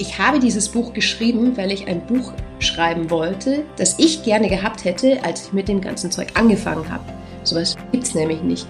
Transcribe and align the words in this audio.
Ich 0.00 0.18
habe 0.18 0.38
dieses 0.38 0.70
Buch 0.70 0.94
geschrieben, 0.94 1.58
weil 1.58 1.70
ich 1.70 1.86
ein 1.86 2.00
Buch 2.06 2.32
schreiben 2.58 3.10
wollte, 3.10 3.66
das 3.76 3.98
ich 3.98 4.22
gerne 4.22 4.48
gehabt 4.48 4.86
hätte, 4.86 5.22
als 5.22 5.44
ich 5.44 5.52
mit 5.52 5.68
dem 5.68 5.82
ganzen 5.82 6.10
Zeug 6.10 6.28
angefangen 6.36 6.90
habe. 6.90 7.04
Sowas 7.42 7.76
gibt 7.92 8.04
es 8.04 8.14
nämlich 8.14 8.40
nicht. 8.40 8.66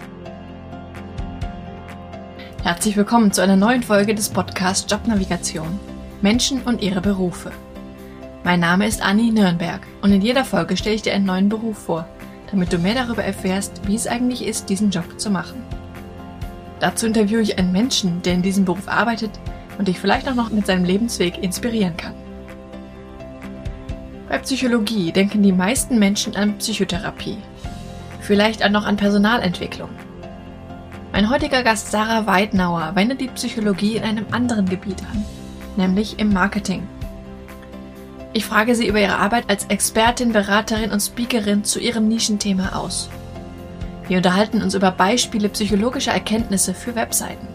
Herzlich 2.65 2.97
willkommen 2.97 3.31
zu 3.31 3.43
einer 3.43 3.55
neuen 3.55 3.85
Folge 3.85 4.13
des 4.13 4.29
Podcasts 4.29 4.91
Jobnavigation. 4.91 5.79
Menschen 6.21 6.63
und 6.63 6.83
ihre 6.83 7.01
Berufe. 7.01 7.53
Mein 8.43 8.59
Name 8.59 8.89
ist 8.89 9.01
Anni 9.01 9.31
Nürnberg 9.31 9.87
und 10.03 10.11
in 10.11 10.23
jeder 10.23 10.45
Folge 10.45 10.77
stelle 10.77 10.97
ich 10.97 11.03
dir 11.03 11.15
einen 11.15 11.27
neuen 11.27 11.49
Beruf 11.49 11.79
vor, 11.79 12.09
damit 12.51 12.73
du 12.73 12.79
mehr 12.79 12.97
darüber 12.97 13.23
erfährst, 13.23 13.87
wie 13.87 13.95
es 13.95 14.09
eigentlich 14.09 14.45
ist, 14.45 14.69
diesen 14.69 14.91
Job 14.91 15.21
zu 15.21 15.31
machen. 15.31 15.63
Dazu 16.81 17.07
interviewe 17.07 17.43
ich 17.43 17.57
einen 17.57 17.71
Menschen, 17.71 18.21
der 18.23 18.35
in 18.35 18.43
diesem 18.43 18.65
Beruf 18.65 18.89
arbeitet 18.89 19.31
und 19.81 19.89
dich 19.89 19.99
vielleicht 19.99 20.29
auch 20.29 20.35
noch 20.35 20.51
mit 20.51 20.67
seinem 20.67 20.85
Lebensweg 20.85 21.43
inspirieren 21.43 21.97
kann. 21.97 22.13
Bei 24.29 24.37
Psychologie 24.37 25.11
denken 25.11 25.43
die 25.43 25.53
meisten 25.53 25.99
Menschen 25.99 26.37
an 26.37 26.59
Psychotherapie, 26.59 27.39
vielleicht 28.21 28.63
auch 28.63 28.69
noch 28.69 28.85
an 28.85 28.99
Personalentwicklung. 28.99 29.89
Mein 31.13 31.31
heutiger 31.31 31.63
Gast 31.63 31.91
Sarah 31.91 32.27
Weidnauer 32.27 32.93
wendet 32.95 33.23
die 33.23 33.29
Psychologie 33.29 33.97
in 33.97 34.03
einem 34.03 34.27
anderen 34.33 34.69
Gebiet 34.69 35.01
an, 35.11 35.25
nämlich 35.79 36.19
im 36.19 36.31
Marketing. 36.31 36.87
Ich 38.35 38.45
frage 38.45 38.75
sie 38.75 38.87
über 38.87 39.01
ihre 39.01 39.17
Arbeit 39.17 39.49
als 39.49 39.65
Expertin, 39.65 40.33
Beraterin 40.33 40.93
und 40.93 41.01
Speakerin 41.01 41.65
zu 41.65 41.81
ihrem 41.81 42.07
Nischenthema 42.07 42.77
aus. 42.77 43.09
Wir 44.09 44.19
unterhalten 44.19 44.61
uns 44.61 44.75
über 44.75 44.91
Beispiele 44.91 45.49
psychologischer 45.49 46.13
Erkenntnisse 46.13 46.75
für 46.75 46.95
Webseiten 46.95 47.49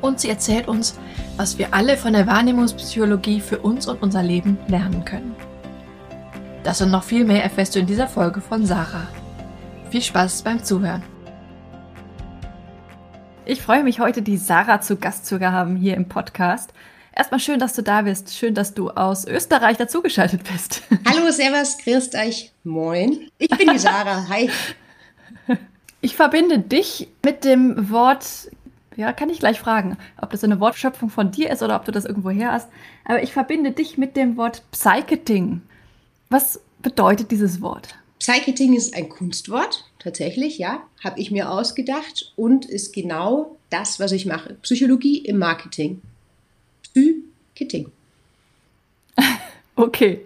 und 0.00 0.20
sie 0.20 0.28
erzählt 0.28 0.68
uns, 0.68 0.98
was 1.36 1.58
wir 1.58 1.74
alle 1.74 1.96
von 1.96 2.12
der 2.12 2.26
Wahrnehmungspsychologie 2.26 3.40
für 3.40 3.58
uns 3.58 3.86
und 3.86 4.02
unser 4.02 4.22
Leben 4.22 4.58
lernen 4.68 5.04
können. 5.04 5.34
Das 6.64 6.82
und 6.82 6.90
noch 6.90 7.04
viel 7.04 7.24
mehr 7.24 7.44
erfährst 7.44 7.74
du 7.74 7.78
in 7.78 7.86
dieser 7.86 8.08
Folge 8.08 8.40
von 8.40 8.66
Sarah. 8.66 9.08
Viel 9.90 10.02
Spaß 10.02 10.42
beim 10.42 10.64
Zuhören. 10.64 11.02
Ich 13.44 13.62
freue 13.62 13.84
mich 13.84 14.00
heute, 14.00 14.22
die 14.22 14.36
Sarah 14.36 14.80
zu 14.80 14.96
Gast 14.96 15.26
zu 15.26 15.38
haben 15.40 15.76
hier 15.76 15.94
im 15.94 16.08
Podcast. 16.08 16.72
Erstmal 17.14 17.40
schön, 17.40 17.60
dass 17.60 17.72
du 17.72 17.82
da 17.82 18.02
bist. 18.02 18.34
Schön, 18.34 18.54
dass 18.54 18.74
du 18.74 18.90
aus 18.90 19.26
Österreich 19.26 19.76
dazugeschaltet 19.76 20.42
bist. 20.52 20.82
Hallo, 21.08 21.30
Servus, 21.30 21.78
grüßt 21.78 22.14
euch. 22.16 22.52
Moin. 22.64 23.30
Ich 23.38 23.48
bin 23.48 23.70
die 23.72 23.78
Sarah. 23.78 24.28
Hi. 24.28 24.50
Ich 26.00 26.14
verbinde 26.14 26.58
dich 26.58 27.08
mit 27.24 27.44
dem 27.44 27.90
Wort 27.90 28.50
ja, 28.96 29.12
kann 29.12 29.30
ich 29.30 29.38
gleich 29.38 29.60
fragen, 29.60 29.96
ob 30.20 30.30
das 30.30 30.42
eine 30.42 30.60
Wortschöpfung 30.60 31.10
von 31.10 31.30
dir 31.30 31.50
ist 31.50 31.62
oder 31.62 31.76
ob 31.76 31.84
du 31.84 31.92
das 31.92 32.04
irgendwo 32.04 32.30
her 32.30 32.52
hast. 32.52 32.68
Aber 33.04 33.22
ich 33.22 33.32
verbinde 33.32 33.72
dich 33.72 33.98
mit 33.98 34.16
dem 34.16 34.36
Wort 34.36 34.62
Psycheting. 34.70 35.62
Was 36.30 36.60
bedeutet 36.80 37.30
dieses 37.30 37.60
Wort? 37.60 37.94
Psycheting 38.18 38.74
ist 38.74 38.94
ein 38.94 39.08
Kunstwort, 39.08 39.84
tatsächlich, 39.98 40.58
ja, 40.58 40.82
habe 41.04 41.20
ich 41.20 41.30
mir 41.30 41.50
ausgedacht 41.50 42.32
und 42.36 42.64
ist 42.64 42.94
genau 42.94 43.56
das, 43.70 44.00
was 44.00 44.12
ich 44.12 44.24
mache. 44.24 44.54
Psychologie 44.62 45.18
im 45.18 45.38
Marketing. 45.38 46.00
Psycheting. 46.82 47.90
okay. 49.76 50.20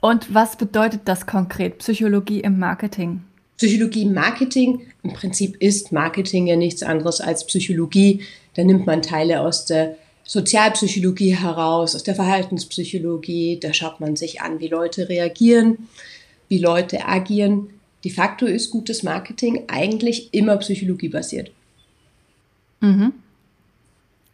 Und 0.00 0.32
was 0.32 0.56
bedeutet 0.56 1.02
das 1.06 1.26
konkret, 1.26 1.78
Psychologie 1.78 2.40
im 2.40 2.58
Marketing? 2.58 3.24
Psychologie 3.58 4.06
Marketing, 4.06 4.86
im 5.02 5.12
Prinzip 5.12 5.56
ist 5.60 5.90
Marketing 5.90 6.46
ja 6.46 6.54
nichts 6.54 6.84
anderes 6.84 7.20
als 7.20 7.44
Psychologie. 7.44 8.22
Da 8.54 8.62
nimmt 8.62 8.86
man 8.86 9.02
Teile 9.02 9.40
aus 9.40 9.66
der 9.66 9.96
Sozialpsychologie 10.22 11.34
heraus, 11.34 11.96
aus 11.96 12.04
der 12.04 12.14
Verhaltenspsychologie. 12.14 13.58
Da 13.60 13.74
schaut 13.74 13.98
man 13.98 14.14
sich 14.14 14.42
an, 14.42 14.60
wie 14.60 14.68
Leute 14.68 15.08
reagieren, 15.08 15.88
wie 16.48 16.58
Leute 16.58 17.06
agieren. 17.06 17.70
De 18.04 18.12
facto 18.12 18.46
ist 18.46 18.70
gutes 18.70 19.02
Marketing 19.02 19.64
eigentlich 19.66 20.32
immer 20.32 20.56
psychologiebasiert. 20.58 21.50
Mhm. 22.80 23.12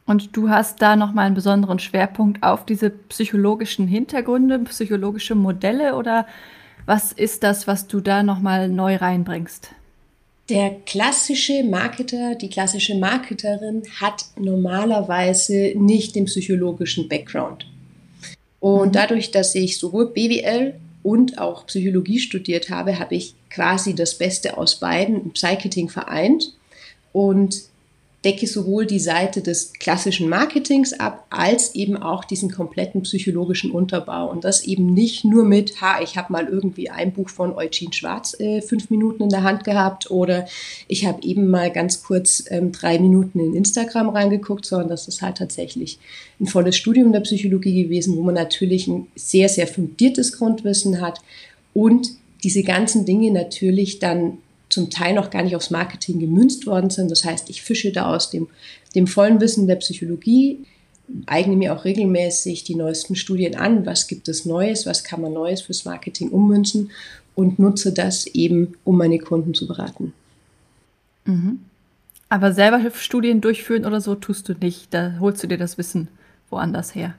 Und 0.04 0.36
du 0.36 0.50
hast 0.50 0.82
da 0.82 0.96
nochmal 0.96 1.24
einen 1.24 1.34
besonderen 1.34 1.78
Schwerpunkt 1.78 2.42
auf 2.42 2.66
diese 2.66 2.90
psychologischen 2.90 3.88
Hintergründe, 3.88 4.58
psychologische 4.58 5.34
Modelle 5.34 5.94
oder 5.94 6.26
was 6.86 7.12
ist 7.12 7.42
das, 7.42 7.66
was 7.66 7.86
du 7.86 8.00
da 8.00 8.22
nochmal 8.22 8.68
neu 8.68 8.96
reinbringst? 8.96 9.70
Der 10.50 10.76
klassische 10.84 11.64
Marketer, 11.64 12.34
die 12.34 12.50
klassische 12.50 12.94
Marketerin 12.96 13.82
hat 13.98 14.26
normalerweise 14.38 15.72
nicht 15.76 16.14
den 16.14 16.26
psychologischen 16.26 17.08
Background. 17.08 17.66
Und 18.60 18.88
mhm. 18.88 18.92
dadurch, 18.92 19.30
dass 19.30 19.54
ich 19.54 19.78
sowohl 19.78 20.12
BWL 20.12 20.74
und 21.02 21.38
auch 21.38 21.66
Psychologie 21.66 22.18
studiert 22.18 22.68
habe, 22.68 22.98
habe 22.98 23.14
ich 23.14 23.34
quasi 23.48 23.94
das 23.94 24.18
Beste 24.18 24.58
aus 24.58 24.80
beiden 24.80 25.22
im 25.22 25.30
Psycheting 25.30 25.88
vereint. 25.88 26.52
Und 27.12 27.62
decke 28.24 28.46
sowohl 28.46 28.86
die 28.86 28.98
Seite 28.98 29.42
des 29.42 29.72
klassischen 29.74 30.28
Marketings 30.28 30.92
ab, 30.94 31.26
als 31.30 31.74
eben 31.74 31.96
auch 31.96 32.24
diesen 32.24 32.50
kompletten 32.50 33.02
psychologischen 33.02 33.70
Unterbau. 33.70 34.30
Und 34.30 34.44
das 34.44 34.64
eben 34.64 34.94
nicht 34.94 35.24
nur 35.24 35.44
mit, 35.44 35.80
ha, 35.80 36.00
ich 36.02 36.16
habe 36.16 36.32
mal 36.32 36.48
irgendwie 36.48 36.90
ein 36.90 37.12
Buch 37.12 37.28
von 37.28 37.54
Eugene 37.54 37.92
Schwarz 37.92 38.38
äh, 38.40 38.62
fünf 38.62 38.90
Minuten 38.90 39.24
in 39.24 39.28
der 39.28 39.42
Hand 39.42 39.64
gehabt 39.64 40.10
oder 40.10 40.46
ich 40.88 41.06
habe 41.06 41.22
eben 41.22 41.48
mal 41.48 41.70
ganz 41.70 42.02
kurz 42.02 42.44
ähm, 42.48 42.72
drei 42.72 42.98
Minuten 42.98 43.40
in 43.40 43.54
Instagram 43.54 44.08
reingeguckt, 44.08 44.64
sondern 44.64 44.88
das 44.88 45.06
ist 45.06 45.20
halt 45.20 45.36
tatsächlich 45.36 45.98
ein 46.40 46.46
volles 46.46 46.76
Studium 46.76 47.12
der 47.12 47.20
Psychologie 47.20 47.84
gewesen, 47.84 48.16
wo 48.16 48.22
man 48.22 48.34
natürlich 48.34 48.88
ein 48.88 49.06
sehr, 49.14 49.48
sehr 49.48 49.66
fundiertes 49.66 50.38
Grundwissen 50.38 51.00
hat 51.00 51.20
und 51.74 52.08
diese 52.42 52.62
ganzen 52.62 53.06
Dinge 53.06 53.30
natürlich 53.30 53.98
dann 53.98 54.38
zum 54.74 54.90
Teil 54.90 55.14
noch 55.14 55.30
gar 55.30 55.42
nicht 55.42 55.56
aufs 55.56 55.70
Marketing 55.70 56.18
gemünzt 56.18 56.66
worden 56.66 56.90
sind. 56.90 57.10
Das 57.10 57.24
heißt, 57.24 57.48
ich 57.48 57.62
fische 57.62 57.92
da 57.92 58.14
aus 58.14 58.30
dem, 58.30 58.48
dem 58.94 59.06
vollen 59.06 59.40
Wissen 59.40 59.66
der 59.66 59.76
Psychologie, 59.76 60.64
eigne 61.26 61.56
mir 61.56 61.74
auch 61.74 61.84
regelmäßig 61.84 62.64
die 62.64 62.74
neuesten 62.74 63.14
Studien 63.14 63.54
an, 63.54 63.86
was 63.86 64.08
gibt 64.08 64.28
es 64.28 64.44
Neues, 64.44 64.84
was 64.84 65.04
kann 65.04 65.20
man 65.20 65.32
Neues 65.32 65.62
fürs 65.62 65.84
Marketing 65.84 66.30
ummünzen 66.30 66.90
und 67.34 67.58
nutze 67.58 67.92
das 67.92 68.26
eben, 68.26 68.74
um 68.84 68.98
meine 68.98 69.18
Kunden 69.18 69.54
zu 69.54 69.66
beraten. 69.66 70.12
Mhm. 71.24 71.60
Aber 72.28 72.52
selber 72.52 72.80
Studien 72.94 73.40
durchführen 73.40 73.84
oder 73.84 74.00
so 74.00 74.14
tust 74.16 74.48
du 74.48 74.54
nicht, 74.54 74.92
da 74.92 75.18
holst 75.20 75.42
du 75.42 75.46
dir 75.46 75.58
das 75.58 75.78
Wissen 75.78 76.08
woanders 76.50 76.94
her. 76.94 77.14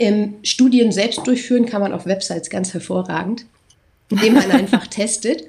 Ähm, 0.00 0.34
Studien 0.42 0.90
selbst 0.90 1.26
durchführen 1.26 1.66
kann 1.66 1.80
man 1.80 1.92
auf 1.92 2.06
Websites 2.06 2.50
ganz 2.50 2.74
hervorragend, 2.74 3.46
indem 4.08 4.34
man 4.34 4.50
einfach 4.50 4.86
testet. 4.88 5.44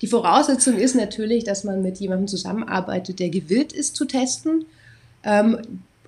Die 0.00 0.06
Voraussetzung 0.06 0.76
ist 0.76 0.94
natürlich, 0.94 1.44
dass 1.44 1.64
man 1.64 1.82
mit 1.82 1.98
jemandem 1.98 2.28
zusammenarbeitet, 2.28 3.18
der 3.18 3.30
gewillt 3.30 3.72
ist 3.72 3.96
zu 3.96 4.04
testen. 4.04 4.66
Ähm, 5.22 5.58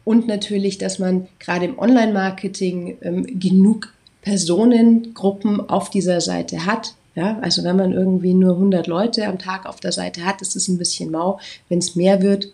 und 0.04 0.26
natürlich, 0.26 0.78
dass 0.78 0.98
man 0.98 1.28
gerade 1.38 1.66
im 1.66 1.78
Online-Marketing 1.78 2.98
ähm, 3.02 3.38
genug 3.38 3.92
Personengruppen 4.22 5.68
auf 5.68 5.90
dieser 5.90 6.20
Seite 6.20 6.66
hat. 6.66 6.94
Ja, 7.14 7.38
also 7.40 7.64
wenn 7.64 7.76
man 7.76 7.92
irgendwie 7.92 8.32
nur 8.32 8.54
100 8.54 8.86
Leute 8.86 9.26
am 9.26 9.38
Tag 9.38 9.66
auf 9.66 9.80
der 9.80 9.92
Seite 9.92 10.24
hat, 10.24 10.40
ist 10.40 10.54
es 10.54 10.68
ein 10.68 10.78
bisschen 10.78 11.10
mau. 11.10 11.40
Wenn 11.68 11.78
es 11.78 11.96
mehr 11.96 12.22
wird, 12.22 12.52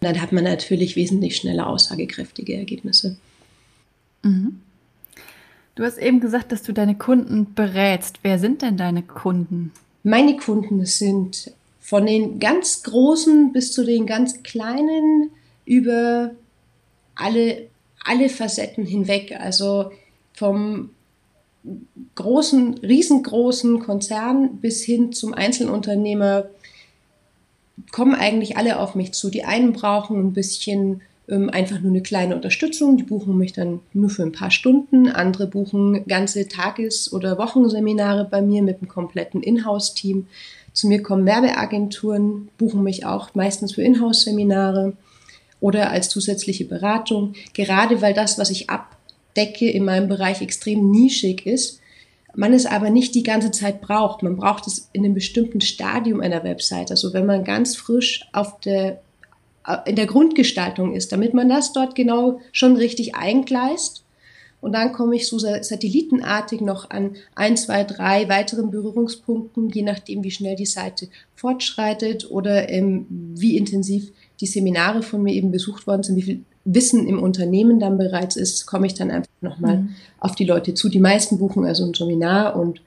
dann 0.00 0.20
hat 0.20 0.32
man 0.32 0.44
natürlich 0.44 0.96
wesentlich 0.96 1.36
schneller 1.36 1.66
aussagekräftige 1.66 2.56
Ergebnisse. 2.56 3.16
Mhm. 4.22 4.60
Du 5.74 5.84
hast 5.84 5.98
eben 5.98 6.20
gesagt, 6.20 6.52
dass 6.52 6.62
du 6.62 6.72
deine 6.72 6.96
Kunden 6.96 7.54
berätst. 7.54 8.18
Wer 8.22 8.38
sind 8.38 8.62
denn 8.62 8.76
deine 8.76 9.02
Kunden? 9.02 9.72
Meine 10.08 10.38
Kunden 10.38 10.86
sind 10.86 11.52
von 11.80 12.06
den 12.06 12.40
ganz 12.40 12.82
großen 12.82 13.52
bis 13.52 13.72
zu 13.72 13.84
den 13.84 14.06
ganz 14.06 14.42
kleinen 14.42 15.30
über 15.66 16.30
alle, 17.14 17.66
alle 18.02 18.30
Facetten 18.30 18.86
hinweg. 18.86 19.36
Also 19.38 19.90
vom 20.32 20.88
großen, 22.14 22.78
riesengroßen 22.78 23.80
Konzern 23.80 24.56
bis 24.62 24.82
hin 24.82 25.12
zum 25.12 25.34
Einzelunternehmer 25.34 26.46
kommen 27.92 28.14
eigentlich 28.14 28.56
alle 28.56 28.78
auf 28.80 28.94
mich 28.94 29.12
zu. 29.12 29.28
Die 29.28 29.44
einen 29.44 29.74
brauchen 29.74 30.28
ein 30.28 30.32
bisschen 30.32 31.02
ähm, 31.28 31.50
einfach 31.50 31.80
nur 31.80 31.90
eine 31.90 32.02
kleine 32.02 32.34
Unterstützung. 32.34 32.96
Die 32.96 33.02
buchen 33.02 33.36
mich 33.36 33.52
dann 33.52 33.80
nur 33.92 34.10
für 34.10 34.22
ein 34.22 34.32
paar 34.32 34.50
Stunden. 34.50 35.08
Andere 35.08 35.46
buchen 35.46 36.06
ganze 36.06 36.48
Tages- 36.48 37.12
oder 37.12 37.38
Wochenseminare 37.38 38.24
bei 38.24 38.40
mir 38.40 38.62
mit 38.62 38.78
einem 38.78 38.88
kompletten 38.88 39.42
Inhouse-Team. 39.42 40.26
Zu 40.72 40.88
mir 40.88 41.02
kommen 41.02 41.26
Werbeagenturen, 41.26 42.48
buchen 42.56 42.82
mich 42.82 43.04
auch 43.04 43.34
meistens 43.34 43.74
für 43.74 43.82
Inhouse-Seminare 43.82 44.94
oder 45.60 45.90
als 45.90 46.08
zusätzliche 46.08 46.64
Beratung. 46.64 47.34
Gerade 47.52 48.00
weil 48.00 48.14
das, 48.14 48.38
was 48.38 48.50
ich 48.50 48.70
abdecke 48.70 49.68
in 49.68 49.84
meinem 49.84 50.08
Bereich 50.08 50.40
extrem 50.40 50.90
nischig 50.90 51.46
ist, 51.46 51.80
man 52.34 52.52
es 52.52 52.66
aber 52.66 52.90
nicht 52.90 53.14
die 53.16 53.24
ganze 53.24 53.50
Zeit 53.50 53.80
braucht. 53.80 54.22
Man 54.22 54.36
braucht 54.36 54.66
es 54.68 54.88
in 54.92 55.04
einem 55.04 55.14
bestimmten 55.14 55.60
Stadium 55.60 56.20
einer 56.20 56.44
Website. 56.44 56.90
Also 56.90 57.12
wenn 57.12 57.26
man 57.26 57.42
ganz 57.42 57.74
frisch 57.74 58.24
auf 58.32 58.60
der 58.60 59.00
in 59.86 59.96
der 59.96 60.06
Grundgestaltung 60.06 60.94
ist, 60.94 61.12
damit 61.12 61.34
man 61.34 61.48
das 61.48 61.72
dort 61.72 61.94
genau 61.94 62.40
schon 62.52 62.76
richtig 62.76 63.14
eingleist. 63.14 64.04
Und 64.60 64.72
dann 64.72 64.92
komme 64.92 65.14
ich 65.14 65.28
so 65.28 65.38
satellitenartig 65.38 66.60
noch 66.60 66.90
an 66.90 67.12
ein, 67.36 67.56
zwei, 67.56 67.84
drei 67.84 68.28
weiteren 68.28 68.72
Berührungspunkten, 68.72 69.68
je 69.70 69.82
nachdem, 69.82 70.24
wie 70.24 70.32
schnell 70.32 70.56
die 70.56 70.66
Seite 70.66 71.08
fortschreitet 71.36 72.28
oder 72.30 72.68
ähm, 72.68 73.06
wie 73.08 73.56
intensiv 73.56 74.10
die 74.40 74.46
Seminare 74.46 75.02
von 75.02 75.22
mir 75.22 75.32
eben 75.32 75.52
besucht 75.52 75.86
worden 75.86 76.02
sind, 76.02 76.16
wie 76.16 76.22
viel 76.22 76.44
Wissen 76.64 77.06
im 77.06 77.22
Unternehmen 77.22 77.78
dann 77.78 77.98
bereits 77.98 78.36
ist, 78.36 78.66
komme 78.66 78.86
ich 78.86 78.94
dann 78.94 79.10
einfach 79.10 79.30
nochmal 79.40 79.78
mhm. 79.78 79.88
auf 80.18 80.34
die 80.34 80.44
Leute 80.44 80.74
zu. 80.74 80.88
Die 80.88 81.00
meisten 81.00 81.38
buchen 81.38 81.64
also 81.64 81.84
ein 81.84 81.94
Seminar 81.94 82.56
und 82.56 82.82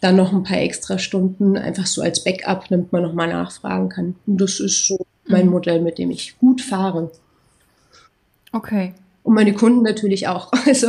dann 0.00 0.16
noch 0.16 0.32
ein 0.32 0.42
paar 0.42 0.58
extra 0.60 0.98
Stunden, 0.98 1.56
einfach 1.56 1.86
so 1.86 2.02
als 2.02 2.24
Backup, 2.24 2.68
damit 2.68 2.92
man 2.92 3.02
nochmal 3.02 3.28
nachfragen 3.28 3.88
kann. 3.88 4.16
Und 4.26 4.40
das 4.40 4.58
ist 4.58 4.86
so 4.86 4.98
mein 5.26 5.46
mhm. 5.46 5.52
Modell, 5.52 5.80
mit 5.80 5.98
dem 5.98 6.10
ich 6.10 6.38
gut 6.38 6.60
fahre. 6.60 7.10
Okay. 8.52 8.94
Und 9.22 9.34
meine 9.34 9.54
Kunden 9.54 9.82
natürlich 9.82 10.28
auch. 10.28 10.52
Also, 10.66 10.88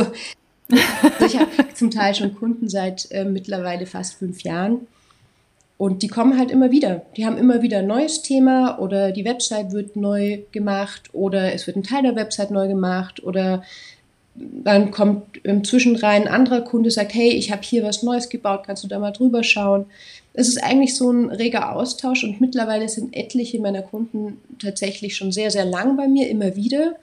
also 1.02 1.26
ich 1.26 1.38
habe 1.38 1.50
zum 1.74 1.90
Teil 1.90 2.14
schon 2.14 2.34
Kunden 2.34 2.68
seit 2.68 3.10
äh, 3.10 3.24
mittlerweile 3.24 3.86
fast 3.86 4.14
fünf 4.14 4.42
Jahren. 4.42 4.86
Und 5.78 6.02
die 6.02 6.08
kommen 6.08 6.38
halt 6.38 6.50
immer 6.50 6.70
wieder. 6.70 7.02
Die 7.16 7.26
haben 7.26 7.36
immer 7.36 7.60
wieder 7.60 7.80
ein 7.80 7.86
neues 7.86 8.22
Thema 8.22 8.78
oder 8.78 9.12
die 9.12 9.26
Website 9.26 9.72
wird 9.72 9.94
neu 9.94 10.40
gemacht 10.50 11.10
oder 11.12 11.52
es 11.52 11.66
wird 11.66 11.76
ein 11.76 11.82
Teil 11.82 12.02
der 12.02 12.16
Website 12.16 12.50
neu 12.50 12.66
gemacht 12.66 13.22
oder 13.22 13.62
dann 14.34 14.90
kommt 14.90 15.38
im 15.44 15.64
Zwischenrein 15.64 16.22
ein 16.22 16.28
anderer 16.28 16.62
Kunde, 16.62 16.90
sagt, 16.90 17.14
hey, 17.14 17.30
ich 17.30 17.52
habe 17.52 17.62
hier 17.62 17.82
was 17.82 18.02
Neues 18.02 18.28
gebaut, 18.28 18.64
kannst 18.66 18.84
du 18.84 18.88
da 18.88 18.98
mal 18.98 19.12
drüber 19.12 19.42
schauen? 19.42 19.86
Es 20.38 20.48
ist 20.48 20.62
eigentlich 20.62 20.94
so 20.94 21.10
ein 21.10 21.30
reger 21.30 21.74
Austausch 21.74 22.22
und 22.22 22.42
mittlerweile 22.42 22.90
sind 22.90 23.16
etliche 23.16 23.58
meiner 23.58 23.80
Kunden 23.80 24.36
tatsächlich 24.58 25.16
schon 25.16 25.32
sehr, 25.32 25.50
sehr 25.50 25.64
lang 25.64 25.96
bei 25.96 26.08
mir, 26.08 26.28
immer 26.28 26.54
wieder. 26.56 26.96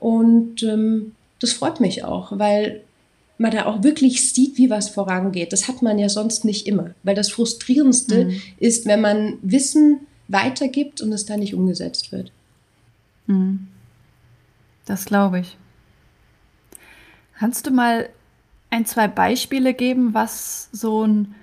Und 0.00 0.64
ähm, 0.64 1.12
das 1.38 1.52
freut 1.52 1.80
mich 1.80 2.02
auch, 2.02 2.36
weil 2.40 2.82
man 3.38 3.52
da 3.52 3.66
auch 3.66 3.84
wirklich 3.84 4.32
sieht, 4.32 4.58
wie 4.58 4.68
was 4.68 4.88
vorangeht. 4.88 5.52
Das 5.52 5.68
hat 5.68 5.80
man 5.80 5.96
ja 6.00 6.08
sonst 6.08 6.44
nicht 6.44 6.66
immer, 6.66 6.90
weil 7.04 7.14
das 7.14 7.30
Frustrierendste 7.30 8.24
mhm. 8.26 8.42
ist, 8.58 8.84
wenn 8.86 9.00
man 9.00 9.38
Wissen 9.42 10.00
weitergibt 10.26 11.00
und 11.00 11.12
es 11.12 11.24
dann 11.24 11.38
nicht 11.38 11.54
umgesetzt 11.54 12.10
wird. 12.10 12.32
Mhm. 13.28 13.68
Das 14.86 15.04
glaube 15.04 15.38
ich. 15.38 15.56
Kannst 17.38 17.68
du 17.68 17.70
mal 17.70 18.08
ein, 18.70 18.86
zwei 18.86 19.06
Beispiele 19.06 19.72
geben, 19.72 20.14
was 20.14 20.68
so 20.72 21.06
ein 21.06 21.36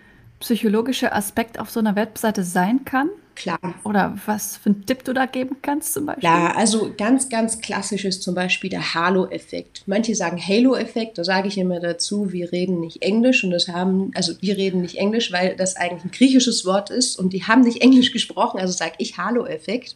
psychologischer 0.43 1.15
Aspekt 1.15 1.57
auf 1.57 1.69
so 1.69 1.79
einer 1.79 1.95
Webseite 1.95 2.43
sein 2.43 2.83
kann? 2.83 3.09
Klar. 3.35 3.59
Oder 3.85 4.15
was 4.25 4.57
für 4.57 4.71
einen 4.71 4.85
Tipp 4.85 5.05
du 5.05 5.13
da 5.13 5.25
geben 5.25 5.55
kannst 5.61 5.93
zum 5.93 6.05
Beispiel? 6.05 6.25
Ja, 6.25 6.51
also 6.51 6.91
ganz, 6.95 7.29
ganz 7.29 7.61
klassisch 7.61 8.03
ist 8.03 8.21
zum 8.21 8.35
Beispiel 8.35 8.69
der 8.69 8.93
Halo-Effekt. 8.93 9.83
Manche 9.85 10.13
sagen 10.15 10.37
Halo-Effekt, 10.37 11.17
da 11.17 11.23
sage 11.23 11.47
ich 11.47 11.57
immer 11.57 11.79
dazu, 11.79 12.33
wir 12.33 12.51
reden 12.51 12.81
nicht 12.81 13.01
Englisch 13.01 13.43
und 13.43 13.51
das 13.51 13.69
haben, 13.69 14.11
also 14.15 14.33
wir 14.41 14.57
reden 14.57 14.81
nicht 14.81 14.97
Englisch, 14.97 15.31
weil 15.31 15.55
das 15.55 15.77
eigentlich 15.77 16.03
ein 16.03 16.11
griechisches 16.11 16.65
Wort 16.65 16.89
ist 16.89 17.17
und 17.17 17.31
die 17.31 17.45
haben 17.45 17.61
nicht 17.61 17.81
Englisch 17.81 18.11
gesprochen, 18.11 18.59
also 18.59 18.73
sage 18.73 18.95
ich 18.97 19.17
Halo-Effekt. 19.17 19.95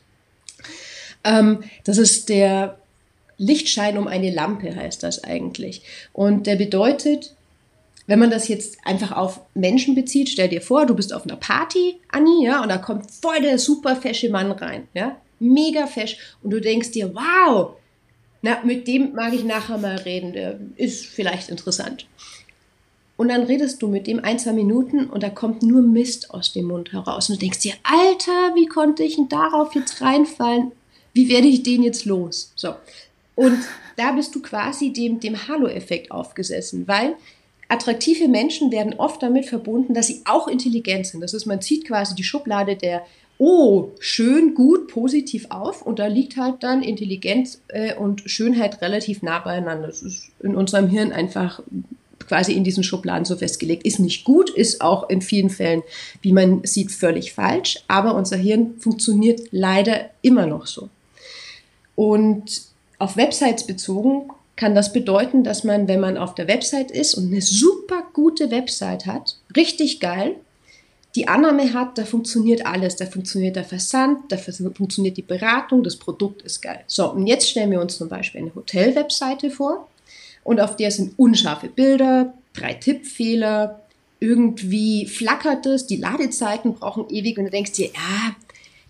Ähm, 1.26 1.60
das 1.84 1.98
ist 1.98 2.30
der 2.30 2.78
Lichtschein 3.38 3.98
um 3.98 4.08
eine 4.08 4.32
Lampe, 4.32 4.76
heißt 4.76 5.04
das 5.04 5.24
eigentlich. 5.24 5.84
Und 6.14 6.48
der 6.48 6.56
bedeutet, 6.56 7.36
wenn 8.08 8.20
man 8.20 8.32
das 8.32 8.48
jetzt 8.48 8.78
einfach 8.86 9.12
auf 9.12 9.42
Menschen 9.54 9.94
bezieht, 9.94 10.30
stell 10.30 10.48
dir 10.48 10.62
vor, 10.62 10.86
du 10.86 10.96
bist 10.96 11.14
auf 11.14 11.26
einer 11.26 11.36
Party, 11.36 11.98
Anni, 12.08 12.46
ja, 12.46 12.62
und 12.64 12.70
da 12.70 12.78
kommt 12.78 13.12
voll 13.12 13.42
der 13.42 13.60
super 13.60 13.96
fesche 13.98 14.30
Mann 14.30 14.52
rein, 14.52 14.88
ja, 14.94 15.18
mega 15.40 15.86
fesch, 15.88 16.18
und 16.42 16.52
du 16.52 16.62
denkst 16.62 16.92
dir, 16.92 17.14
wow, 17.14 17.76
na, 18.42 18.60
mit 18.64 18.88
dem 18.88 19.14
mag 19.14 19.34
ich 19.34 19.44
nachher 19.44 19.78
mal 19.78 19.98
reden, 19.98 20.34
der 20.34 20.60
ist 20.78 21.06
vielleicht 21.06 21.50
interessant. 21.50 22.08
Und 23.18 23.30
dann 23.30 23.44
redest 23.44 23.82
du 23.82 23.88
mit 23.88 24.06
dem 24.06 24.24
ein, 24.24 24.38
zwei 24.38 24.54
Minuten 24.54 25.08
und 25.08 25.24
da 25.24 25.30
kommt 25.30 25.64
nur 25.64 25.82
Mist 25.82 26.32
aus 26.32 26.54
dem 26.54 26.66
Mund 26.66 26.94
heraus. 26.94 27.30
Und 27.30 27.38
du 27.38 27.40
denkst 27.40 27.60
dir, 27.60 27.74
Alter, 27.82 28.54
wie 28.56 28.68
konnte 28.68 29.04
ich 29.04 29.16
denn 29.16 29.28
darauf 29.28 29.74
jetzt 29.74 30.02
reinfallen? 30.02 30.72
Wie 31.14 31.28
werde 31.28 31.48
ich 31.48 31.64
den 31.64 31.82
jetzt 31.82 32.06
los? 32.06 32.52
So. 32.56 32.76
Und 33.34 33.58
da 33.96 34.12
bist 34.12 34.36
du 34.36 34.42
quasi 34.42 34.94
dem, 34.94 35.20
dem 35.20 35.48
Halo-Effekt 35.48 36.12
aufgesessen, 36.12 36.88
weil 36.88 37.16
attraktive 37.70 38.28
Menschen 38.28 38.72
werden 38.72 38.96
oft 38.98 39.22
damit 39.22 39.46
verbunden, 39.46 39.94
dass 39.94 40.08
sie 40.08 40.22
auch 40.26 40.48
intelligent 40.48 41.08
sind. 41.08 41.22
Das 41.22 41.34
ist, 41.34 41.46
man 41.46 41.62
zieht 41.62 41.86
quasi 41.86 42.16
die 42.16 42.24
Schublade 42.24 42.76
der 42.76 43.04
Oh, 43.40 43.92
schön, 44.00 44.56
gut, 44.56 44.88
positiv 44.88 45.46
auf 45.50 45.84
und 45.84 46.00
da 46.00 46.08
liegt 46.08 46.38
halt 46.38 46.64
dann 46.64 46.82
Intelligenz 46.82 47.62
äh, 47.68 47.94
und 47.94 48.24
Schönheit 48.26 48.82
relativ 48.82 49.22
nah 49.22 49.38
beieinander. 49.38 49.86
Das 49.86 50.02
ist 50.02 50.32
in 50.40 50.56
unserem 50.56 50.88
Hirn 50.88 51.12
einfach 51.12 51.62
quasi 52.28 52.54
in 52.54 52.64
diesen 52.64 52.84
Schubladen 52.84 53.26
so 53.26 53.36
festgelegt. 53.36 53.86
Ist 53.86 54.00
nicht 54.00 54.24
gut, 54.24 54.50
ist 54.50 54.82
auch 54.82 55.10
in 55.10 55.22
vielen 55.22 55.52
Fällen, 55.52 55.84
wie 56.22 56.34
man 56.34 56.62
sieht, 56.64 56.92
völlig 56.92 57.34
falsch, 57.34 57.84
aber 57.88 58.16
unser 58.16 58.38
Hirn 58.38 58.74
funktioniert 58.80 59.42
leider 59.52 60.10
immer 60.24 60.48
noch 60.48 60.66
so. 60.66 60.90
Und 61.96 62.64
auf 62.98 63.18
Websites 63.18 63.68
bezogen 63.68 64.32
kann 64.58 64.76
das 64.76 64.92
bedeuten, 64.92 65.44
dass 65.44 65.64
man, 65.64 65.88
wenn 65.88 66.02
man 66.02 66.18
auf 66.18 66.36
der 66.36 66.48
Website 66.48 66.92
ist 66.92 67.14
und 67.14 67.28
eine 67.28 67.42
super 67.42 68.04
gute 68.12 68.52
Website 68.52 69.06
hat, 69.06 69.38
richtig 69.56 70.02
geil, 70.02 70.36
die 71.16 71.28
Annahme 71.28 71.74
hat, 71.74 71.98
da 71.98 72.06
funktioniert 72.06 72.66
alles. 72.66 72.96
Da 72.96 73.06
funktioniert 73.06 73.56
der 73.56 73.64
Versand, 73.64 74.32
da 74.32 74.38
funktioniert 74.38 75.18
die 75.18 75.24
Beratung, 75.24 75.84
das 75.84 75.96
Produkt 75.96 76.44
ist 76.44 76.62
geil. 76.62 76.82
So, 76.86 77.12
und 77.12 77.26
jetzt 77.26 77.50
stellen 77.50 77.72
wir 77.72 77.82
uns 77.82 77.98
zum 77.98 78.10
Beispiel 78.10 78.42
eine 78.42 78.54
Hotel-Webseite 78.54 79.50
vor 79.50 79.88
und 80.44 80.60
auf 80.60 80.76
der 80.76 80.92
sind 80.92 81.18
unscharfe 81.18 81.70
Bilder, 81.70 82.34
drei 82.54 82.74
Tippfehler, 82.76 83.82
irgendwie 84.20 85.08
flackert 85.08 85.66
es, 85.66 85.88
die 85.88 85.98
Ladezeiten 85.98 86.74
brauchen 86.74 87.10
ewig 87.10 87.38
und 87.38 87.46
du 87.46 87.52
denkst 87.52 87.74
dir, 87.74 87.88
ja, 87.88 88.36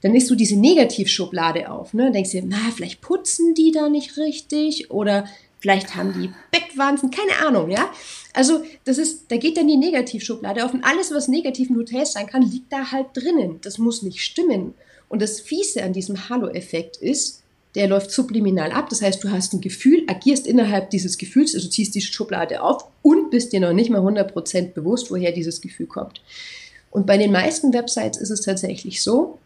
dann 0.01 0.13
ist 0.13 0.27
so 0.27 0.35
diese 0.35 0.57
Negativschublade 0.57 1.71
auf. 1.71 1.93
Ne? 1.93 2.11
Denkst 2.11 2.31
dir, 2.31 2.43
na, 2.45 2.71
vielleicht 2.75 3.01
putzen 3.01 3.53
die 3.53 3.71
da 3.71 3.89
nicht 3.89 4.17
richtig 4.17 4.91
oder 4.91 5.25
Vielleicht 5.67 5.95
haben 5.95 6.13
die 6.13 6.29
Bettwanzen, 6.49 7.11
keine 7.11 7.45
Ahnung, 7.45 7.69
ja. 7.69 7.91
Also, 8.31 8.63
das 8.85 8.97
ist, 8.97 9.25
da 9.29 9.35
geht 9.35 9.57
dann 9.57 9.67
die 9.67 9.75
Negativschublade 9.75 10.63
auf 10.63 10.73
und 10.73 10.85
alles, 10.85 11.11
was 11.11 11.27
negativ 11.27 11.69
in 11.69 11.75
Hotels 11.75 12.13
sein 12.13 12.25
kann, 12.25 12.41
liegt 12.41 12.71
da 12.71 12.93
halt 12.93 13.07
drinnen. 13.13 13.59
Das 13.63 13.77
muss 13.77 14.01
nicht 14.01 14.21
stimmen. 14.21 14.75
Und 15.09 15.21
das 15.21 15.41
Fiese 15.41 15.83
an 15.83 15.91
diesem 15.91 16.29
Hallo-Effekt 16.29 16.95
ist, 16.95 17.43
der 17.75 17.89
läuft 17.89 18.11
subliminal 18.11 18.71
ab. 18.71 18.87
Das 18.89 19.01
heißt, 19.01 19.21
du 19.21 19.29
hast 19.29 19.51
ein 19.51 19.59
Gefühl, 19.59 20.05
agierst 20.07 20.47
innerhalb 20.47 20.89
dieses 20.89 21.17
Gefühls, 21.17 21.53
also 21.53 21.67
ziehst 21.67 21.95
die 21.95 22.01
Schublade 22.01 22.61
auf 22.61 22.85
und 23.01 23.29
bist 23.29 23.51
dir 23.51 23.59
noch 23.59 23.73
nicht 23.73 23.89
mal 23.89 23.99
100% 23.99 24.71
bewusst, 24.71 25.11
woher 25.11 25.33
dieses 25.33 25.59
Gefühl 25.59 25.87
kommt. 25.87 26.21
Und 26.91 27.05
bei 27.05 27.17
den 27.17 27.33
meisten 27.33 27.73
Websites 27.73 28.17
ist 28.17 28.29
es 28.29 28.39
tatsächlich 28.39 29.03
so, 29.03 29.37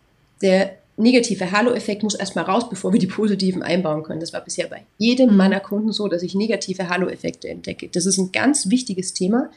der 0.43 0.77
negative 1.01 1.51
Halo-Effekt 1.51 2.03
muss 2.03 2.15
erstmal 2.15 2.45
raus, 2.45 2.69
bevor 2.69 2.93
wir 2.93 2.99
die 2.99 3.07
positiven 3.07 3.63
einbauen 3.63 4.03
können. 4.03 4.19
Das 4.19 4.33
war 4.33 4.41
bisher 4.41 4.67
bei 4.67 4.83
jedem 4.97 5.31
mhm. 5.31 5.37
meiner 5.37 5.59
Kunden 5.59 5.91
so, 5.91 6.07
dass 6.07 6.23
ich 6.23 6.35
negative 6.35 6.89
Halo-Effekte 6.89 7.49
entdecke. 7.49 7.89
Das 7.91 8.05
ist 8.05 8.17
ein 8.17 8.31
ganz 8.31 8.69
wichtiges 8.69 9.13
Thema. 9.13 9.49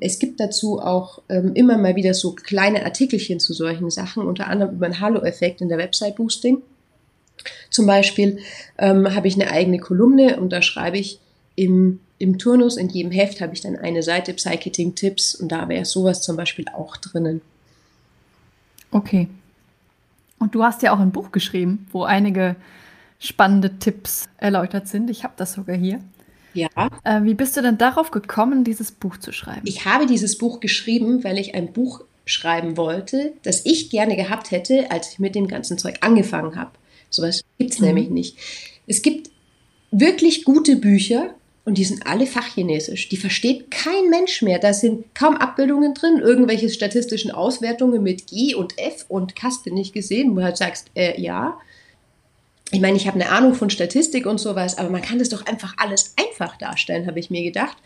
Es 0.00 0.18
gibt 0.18 0.40
dazu 0.40 0.80
auch 0.80 1.20
ähm, 1.28 1.52
immer 1.54 1.76
mal 1.76 1.96
wieder 1.96 2.14
so 2.14 2.32
kleine 2.32 2.84
Artikelchen 2.84 3.38
zu 3.38 3.52
solchen 3.52 3.90
Sachen, 3.90 4.26
unter 4.26 4.46
anderem 4.46 4.76
über 4.76 4.88
den 4.88 5.00
Halo-Effekt 5.00 5.60
in 5.60 5.68
der 5.68 5.78
Website-Boosting. 5.78 6.62
Zum 7.70 7.86
Beispiel 7.86 8.38
ähm, 8.78 9.14
habe 9.14 9.28
ich 9.28 9.34
eine 9.34 9.50
eigene 9.50 9.78
Kolumne 9.78 10.40
und 10.40 10.50
da 10.50 10.62
schreibe 10.62 10.98
ich 10.98 11.20
im, 11.56 12.00
im 12.18 12.38
Turnus, 12.38 12.76
in 12.76 12.88
jedem 12.88 13.12
Heft 13.12 13.40
habe 13.40 13.52
ich 13.52 13.60
dann 13.60 13.76
eine 13.76 14.02
Seite 14.02 14.32
Psychiting-Tipps 14.32 15.34
und 15.34 15.52
da 15.52 15.68
wäre 15.68 15.84
sowas 15.84 16.22
zum 16.22 16.36
Beispiel 16.36 16.66
auch 16.74 16.96
drinnen. 16.96 17.42
Okay, 18.90 19.28
und 20.40 20.54
du 20.56 20.64
hast 20.64 20.82
ja 20.82 20.92
auch 20.92 20.98
ein 20.98 21.12
Buch 21.12 21.30
geschrieben, 21.30 21.86
wo 21.92 22.02
einige 22.02 22.56
spannende 23.20 23.78
Tipps 23.78 24.28
erläutert 24.38 24.88
sind. 24.88 25.10
Ich 25.10 25.22
habe 25.22 25.34
das 25.36 25.52
sogar 25.52 25.76
hier. 25.76 26.00
Ja. 26.54 26.68
Äh, 27.04 27.22
wie 27.22 27.34
bist 27.34 27.56
du 27.56 27.62
denn 27.62 27.78
darauf 27.78 28.10
gekommen, 28.10 28.64
dieses 28.64 28.90
Buch 28.90 29.18
zu 29.18 29.30
schreiben? 29.32 29.60
Ich 29.64 29.84
habe 29.84 30.06
dieses 30.06 30.38
Buch 30.38 30.58
geschrieben, 30.58 31.22
weil 31.22 31.38
ich 31.38 31.54
ein 31.54 31.72
Buch 31.72 32.02
schreiben 32.24 32.76
wollte, 32.76 33.34
das 33.42 33.64
ich 33.66 33.90
gerne 33.90 34.16
gehabt 34.16 34.50
hätte, 34.50 34.90
als 34.90 35.12
ich 35.12 35.18
mit 35.18 35.34
dem 35.34 35.46
ganzen 35.46 35.78
Zeug 35.78 35.98
angefangen 36.00 36.56
habe. 36.56 36.72
Sowas 37.10 37.42
gibt 37.58 37.72
es 37.72 37.78
mhm. 37.78 37.86
nämlich 37.86 38.10
nicht. 38.10 38.36
Es 38.86 39.02
gibt 39.02 39.30
wirklich 39.90 40.44
gute 40.44 40.76
Bücher, 40.76 41.34
und 41.64 41.76
die 41.76 41.84
sind 41.84 42.06
alle 42.06 42.26
fachchinesisch. 42.26 43.08
Die 43.08 43.16
versteht 43.16 43.70
kein 43.70 44.08
Mensch 44.08 44.42
mehr. 44.42 44.58
Da 44.58 44.72
sind 44.72 45.14
kaum 45.14 45.36
Abbildungen 45.36 45.94
drin, 45.94 46.18
irgendwelche 46.18 46.68
statistischen 46.70 47.30
Auswertungen 47.30 48.02
mit 48.02 48.26
G 48.26 48.54
und 48.54 48.78
F 48.78 49.04
und 49.08 49.34
hast 49.42 49.66
du 49.66 49.74
nicht 49.74 49.92
gesehen, 49.92 50.32
wo 50.32 50.36
du 50.36 50.44
halt 50.44 50.56
sagst, 50.56 50.90
äh, 50.94 51.20
ja. 51.20 51.58
Ich 52.72 52.80
meine, 52.80 52.96
ich 52.96 53.06
habe 53.06 53.20
eine 53.20 53.30
Ahnung 53.30 53.54
von 53.54 53.68
Statistik 53.68 54.26
und 54.26 54.38
sowas, 54.38 54.78
aber 54.78 54.90
man 54.90 55.02
kann 55.02 55.18
das 55.18 55.28
doch 55.28 55.44
einfach 55.44 55.74
alles 55.76 56.14
einfach 56.16 56.56
darstellen, 56.56 57.06
habe 57.06 57.18
ich 57.18 57.28
mir 57.28 57.42
gedacht. 57.42 57.76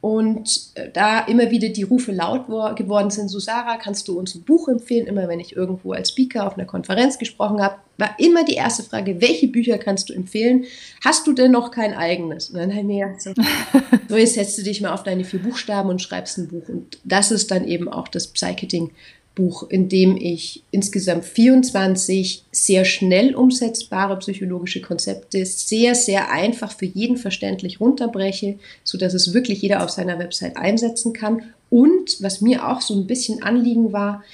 Und 0.00 0.70
äh, 0.74 0.90
da 0.92 1.20
immer 1.20 1.50
wieder 1.50 1.70
die 1.70 1.82
Rufe 1.82 2.12
laut 2.12 2.46
geworden 2.76 3.10
sind, 3.10 3.28
so 3.28 3.40
Sarah, 3.40 3.78
kannst 3.78 4.06
du 4.06 4.16
uns 4.16 4.34
ein 4.34 4.42
Buch 4.42 4.68
empfehlen? 4.68 5.08
Immer 5.08 5.26
wenn 5.26 5.40
ich 5.40 5.56
irgendwo 5.56 5.92
als 5.92 6.10
Speaker 6.10 6.46
auf 6.46 6.54
einer 6.54 6.66
Konferenz 6.66 7.18
gesprochen 7.18 7.60
habe, 7.60 7.76
war 7.96 8.14
immer 8.18 8.44
die 8.44 8.54
erste 8.54 8.84
Frage, 8.84 9.20
welche 9.20 9.48
Bücher 9.48 9.76
kannst 9.76 10.08
du 10.08 10.12
empfehlen? 10.12 10.66
Hast 11.04 11.26
du 11.26 11.32
denn 11.32 11.50
noch 11.50 11.72
kein 11.72 11.94
eigenes? 11.94 12.50
Und 12.50 12.58
dann 12.58 12.70
habe 12.70 12.80
ich 12.80 12.86
mir 12.86 13.06
gedacht, 13.06 13.22
so, 13.22 13.34
so, 14.08 14.16
jetzt 14.16 14.34
setzt 14.34 14.56
du 14.58 14.62
dich 14.62 14.80
mal 14.80 14.92
auf 14.92 15.02
deine 15.02 15.24
vier 15.24 15.42
Buchstaben 15.42 15.90
und 15.90 16.00
schreibst 16.00 16.38
ein 16.38 16.46
Buch. 16.46 16.68
Und 16.68 16.98
das 17.02 17.32
ist 17.32 17.50
dann 17.50 17.66
eben 17.66 17.88
auch 17.88 18.06
das 18.06 18.28
Psycheting 18.28 18.92
Buch, 19.38 19.70
in 19.70 19.88
dem 19.88 20.16
ich 20.16 20.64
insgesamt 20.72 21.24
24 21.24 22.42
sehr 22.50 22.84
schnell 22.84 23.36
umsetzbare 23.36 24.18
psychologische 24.18 24.80
Konzepte 24.80 25.46
sehr, 25.46 25.94
sehr 25.94 26.32
einfach 26.32 26.72
für 26.72 26.86
jeden 26.86 27.16
verständlich 27.16 27.80
runterbreche, 27.80 28.58
sodass 28.82 29.14
es 29.14 29.32
wirklich 29.32 29.62
jeder 29.62 29.84
auf 29.84 29.90
seiner 29.90 30.18
Website 30.18 30.56
einsetzen 30.56 31.12
kann. 31.12 31.44
Und 31.70 32.20
was 32.20 32.40
mir 32.40 32.68
auch 32.68 32.80
so 32.80 32.94
ein 32.94 33.06
bisschen 33.06 33.44
Anliegen 33.44 33.92
war, 33.92 34.24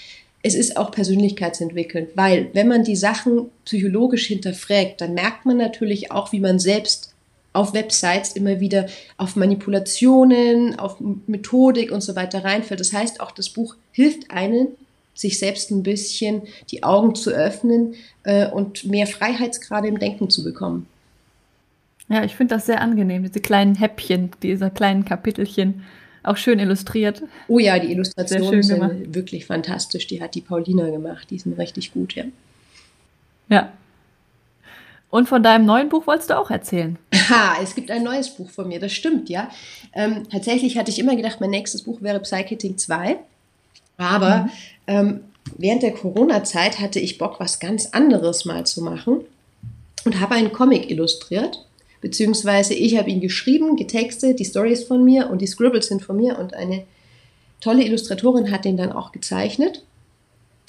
es 0.42 0.54
ist 0.54 0.78
auch 0.78 0.90
persönlichkeitsentwickelnd, 0.90 2.10
weil 2.14 2.48
wenn 2.54 2.68
man 2.68 2.82
die 2.82 2.96
Sachen 2.96 3.50
psychologisch 3.66 4.26
hinterfragt, 4.26 5.02
dann 5.02 5.12
merkt 5.12 5.44
man 5.44 5.58
natürlich 5.58 6.12
auch, 6.12 6.32
wie 6.32 6.40
man 6.40 6.58
selbst 6.58 7.14
auf 7.52 7.74
Websites 7.74 8.32
immer 8.32 8.60
wieder 8.60 8.86
auf 9.18 9.36
Manipulationen, 9.36 10.78
auf 10.78 10.96
Methodik 11.26 11.92
und 11.92 12.02
so 12.02 12.16
weiter 12.16 12.42
reinfällt. 12.42 12.80
Das 12.80 12.92
heißt, 12.92 13.20
auch 13.20 13.32
das 13.32 13.50
Buch 13.50 13.76
hilft 13.92 14.30
einen, 14.30 14.68
sich 15.14 15.38
selbst 15.38 15.70
ein 15.70 15.82
bisschen 15.82 16.42
die 16.70 16.82
Augen 16.82 17.14
zu 17.14 17.30
öffnen 17.30 17.94
äh, 18.24 18.48
und 18.48 18.84
mehr 18.84 19.06
Freiheitsgrade 19.06 19.88
im 19.88 19.98
Denken 19.98 20.30
zu 20.30 20.44
bekommen. 20.44 20.86
Ja, 22.08 22.24
ich 22.24 22.34
finde 22.34 22.56
das 22.56 22.66
sehr 22.66 22.80
angenehm, 22.80 23.22
diese 23.22 23.40
kleinen 23.40 23.76
Häppchen, 23.76 24.30
diese 24.42 24.70
kleinen 24.70 25.04
Kapitelchen, 25.04 25.84
auch 26.22 26.36
schön 26.36 26.58
illustriert. 26.58 27.22
Oh 27.48 27.58
ja, 27.58 27.78
die 27.78 27.92
Illustrationen 27.92 28.62
sind 28.62 28.80
gemacht. 28.80 29.14
wirklich 29.14 29.46
fantastisch. 29.46 30.06
Die 30.06 30.22
hat 30.22 30.34
die 30.34 30.40
Paulina 30.40 30.90
gemacht, 30.90 31.28
die 31.30 31.38
sind 31.38 31.58
richtig 31.58 31.92
gut, 31.92 32.14
ja. 32.14 32.24
Ja. 33.48 33.72
Und 35.10 35.28
von 35.28 35.42
deinem 35.42 35.64
neuen 35.64 35.90
Buch 35.90 36.06
wolltest 36.06 36.30
du 36.30 36.38
auch 36.38 36.50
erzählen? 36.50 36.98
Ha, 37.28 37.56
es 37.62 37.74
gibt 37.74 37.90
ein 37.90 38.02
neues 38.02 38.30
Buch 38.30 38.50
von 38.50 38.68
mir, 38.68 38.80
das 38.80 38.92
stimmt, 38.92 39.28
ja. 39.28 39.48
Ähm, 39.92 40.28
tatsächlich 40.30 40.76
hatte 40.76 40.90
ich 40.90 40.98
immer 40.98 41.14
gedacht, 41.14 41.40
mein 41.40 41.50
nächstes 41.50 41.84
Buch 41.84 42.02
wäre 42.02 42.20
Psychitting 42.20 42.78
2. 42.78 43.18
Aber 43.96 44.38
mhm. 44.38 44.50
ähm, 44.86 45.20
während 45.56 45.82
der 45.82 45.92
Corona-Zeit 45.92 46.80
hatte 46.80 47.00
ich 47.00 47.18
Bock, 47.18 47.38
was 47.38 47.60
ganz 47.60 47.86
anderes 47.86 48.44
mal 48.44 48.66
zu 48.66 48.82
machen 48.82 49.20
und 50.04 50.20
habe 50.20 50.34
einen 50.34 50.52
Comic 50.52 50.90
illustriert. 50.90 51.64
Beziehungsweise 52.00 52.74
ich 52.74 52.98
habe 52.98 53.10
ihn 53.10 53.20
geschrieben, 53.20 53.76
getextet, 53.76 54.38
die 54.38 54.44
Stories 54.44 54.84
von 54.84 55.04
mir 55.04 55.30
und 55.30 55.40
die 55.40 55.46
Scribbles 55.46 55.86
sind 55.86 56.02
von 56.02 56.16
mir 56.16 56.38
und 56.38 56.54
eine 56.54 56.84
tolle 57.60 57.84
Illustratorin 57.84 58.50
hat 58.50 58.66
den 58.66 58.76
dann 58.76 58.92
auch 58.92 59.10
gezeichnet. 59.10 59.82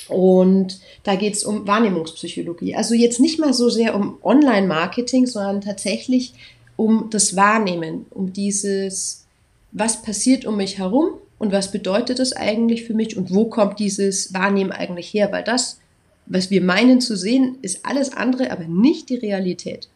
Und 0.07 0.79
da 1.03 1.15
geht 1.15 1.33
es 1.33 1.43
um 1.43 1.67
Wahrnehmungspsychologie. 1.67 2.75
Also 2.75 2.93
jetzt 2.93 3.19
nicht 3.19 3.39
mal 3.39 3.53
so 3.53 3.69
sehr 3.69 3.95
um 3.95 4.17
Online-Marketing, 4.23 5.25
sondern 5.25 5.61
tatsächlich 5.61 6.33
um 6.77 7.09
das 7.09 7.35
Wahrnehmen, 7.35 8.05
um 8.11 8.31
dieses, 8.31 9.25
was 9.71 10.01
passiert 10.03 10.45
um 10.45 10.57
mich 10.57 10.77
herum 10.77 11.15
und 11.37 11.51
was 11.51 11.71
bedeutet 11.71 12.19
das 12.19 12.33
eigentlich 12.33 12.85
für 12.85 12.93
mich 12.93 13.17
und 13.17 13.33
wo 13.33 13.45
kommt 13.45 13.79
dieses 13.79 14.33
Wahrnehmen 14.33 14.71
eigentlich 14.71 15.13
her? 15.13 15.31
Weil 15.31 15.43
das, 15.43 15.79
was 16.25 16.49
wir 16.49 16.61
meinen 16.61 17.01
zu 17.01 17.17
sehen, 17.17 17.57
ist 17.61 17.85
alles 17.85 18.13
andere, 18.13 18.51
aber 18.51 18.65
nicht 18.65 19.09
die 19.09 19.17
Realität. 19.17 19.89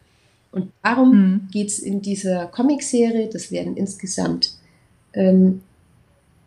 Und 0.52 0.72
darum 0.82 1.10
mhm. 1.10 1.48
geht 1.50 1.68
es 1.68 1.78
in 1.78 2.02
dieser 2.02 2.46
Comicserie, 2.46 3.28
das 3.32 3.50
werden 3.50 3.76
insgesamt, 3.76 4.54
ähm, 5.14 5.62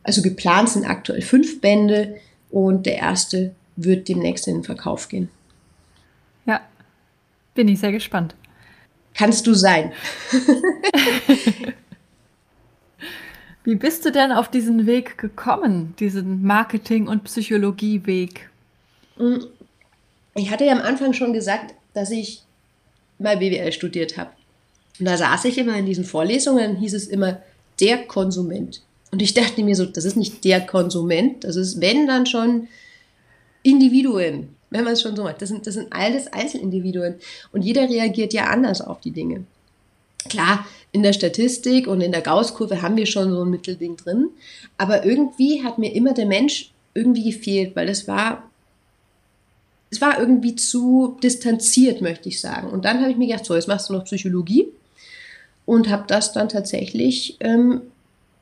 also 0.04 0.22
geplant 0.22 0.70
sind 0.70 0.86
aktuell 0.86 1.22
fünf 1.22 1.62
Bände 1.62 2.18
und 2.52 2.86
der 2.86 2.98
erste 2.98 3.56
wird 3.76 4.08
demnächst 4.10 4.48
in 4.48 4.56
den 4.56 4.64
Verkauf 4.64 5.08
gehen. 5.08 5.30
Ja, 6.46 6.62
bin 7.56 7.68
ich 7.68 7.80
sehr 7.80 7.92
gespannt. 7.92 8.36
Kannst 9.16 9.48
du 9.48 9.54
sein. 9.54 9.94
Wie 13.63 13.75
bist 13.75 14.05
du 14.05 14.12
denn 14.12 14.32
auf 14.32 14.50
diesen 14.50 14.86
Weg 14.86 15.17
gekommen, 15.17 15.96
diesen 16.00 16.43
Marketing- 16.43 17.08
und 17.08 17.24
Psychologie-Weg? 17.24 18.50
Mm, 19.17 19.38
ich 20.36 20.51
hatte 20.51 20.65
ja 20.65 20.74
am 20.74 20.82
Anfang 20.82 21.13
schon 21.13 21.32
gesagt, 21.32 21.74
dass 21.93 22.12
ich 22.12 22.43
mal 23.20 23.38
BWL 23.38 23.72
studiert 23.72 24.17
habe. 24.17 24.32
Und 25.00 25.05
da 25.05 25.17
saß 25.17 25.46
ich 25.46 25.58
immer 25.58 25.77
in 25.77 25.86
diesen 25.86 26.03
Vorlesungen, 26.03 26.75
hieß 26.75 26.93
es 26.93 27.08
immer 27.08 27.41
der 27.79 28.05
Konsument. 28.05 28.82
Und 29.12 29.22
ich 29.22 29.34
dachte 29.34 29.63
mir 29.63 29.75
so, 29.75 29.86
das 29.86 30.05
ist 30.05 30.17
nicht 30.17 30.43
der 30.43 30.65
Konsument, 30.65 31.43
das 31.43 31.55
ist, 31.55 31.79
wenn 31.79 32.08
dann 32.08 32.25
schon 32.25 32.67
Individuen, 33.62 34.55
wenn 34.72 34.84
man 34.84 34.93
es 34.93 35.01
schon 35.01 35.15
so 35.15 35.24
macht. 35.24 35.41
Das 35.41 35.50
sind, 35.50 35.65
das 35.65 35.75
sind 35.75 35.93
alles 35.93 36.27
Einzelindividuen. 36.27 37.15
Und 37.51 37.62
jeder 37.62 37.89
reagiert 37.89 38.34
ja 38.34 38.46
anders 38.46 38.82
auf 38.82 39.00
die 39.00 39.12
Dinge. 39.12 39.46
Klar, 40.30 40.65
in 40.92 41.03
der 41.03 41.13
Statistik 41.13 41.88
und 41.88 42.01
in 42.01 42.12
der 42.12 42.22
Gaußkurve 42.22 42.82
haben 42.82 42.98
wir 42.98 43.06
schon 43.06 43.32
so 43.32 43.44
ein 43.44 43.50
Mittelding 43.50 43.98
drin, 43.98 44.30
aber 44.77 45.06
irgendwie 45.06 45.63
hat 45.63 45.80
mir 45.80 45.94
immer 45.94 46.13
der 46.13 46.27
Mensch 46.27 46.72
irgendwie 46.94 47.32
gefehlt, 47.32 47.75
weil 47.75 47.88
das 47.88 48.08
war 48.08 48.44
es 49.94 50.01
war 50.01 50.20
irgendwie 50.20 50.56
zu 50.56 51.18
distanziert, 51.22 52.01
möchte 52.01 52.27
ich 52.27 52.42
sagen. 52.42 52.70
Und 52.70 52.84
dann 52.84 53.01
habe 53.01 53.12
ich 53.12 53.18
mir 53.18 53.27
gedacht, 53.27 53.46
so, 53.46 53.53
jetzt 53.53 53.68
machst 53.68 53.89
du 53.89 53.94
noch 53.94 54.06
Psychologie 54.06 54.68
und 55.65 55.89
habe 55.89 56.06
das 56.08 56.34
dann 56.34 56.50
tatsächlich 56.50 57.38
ähm, 57.42 57.82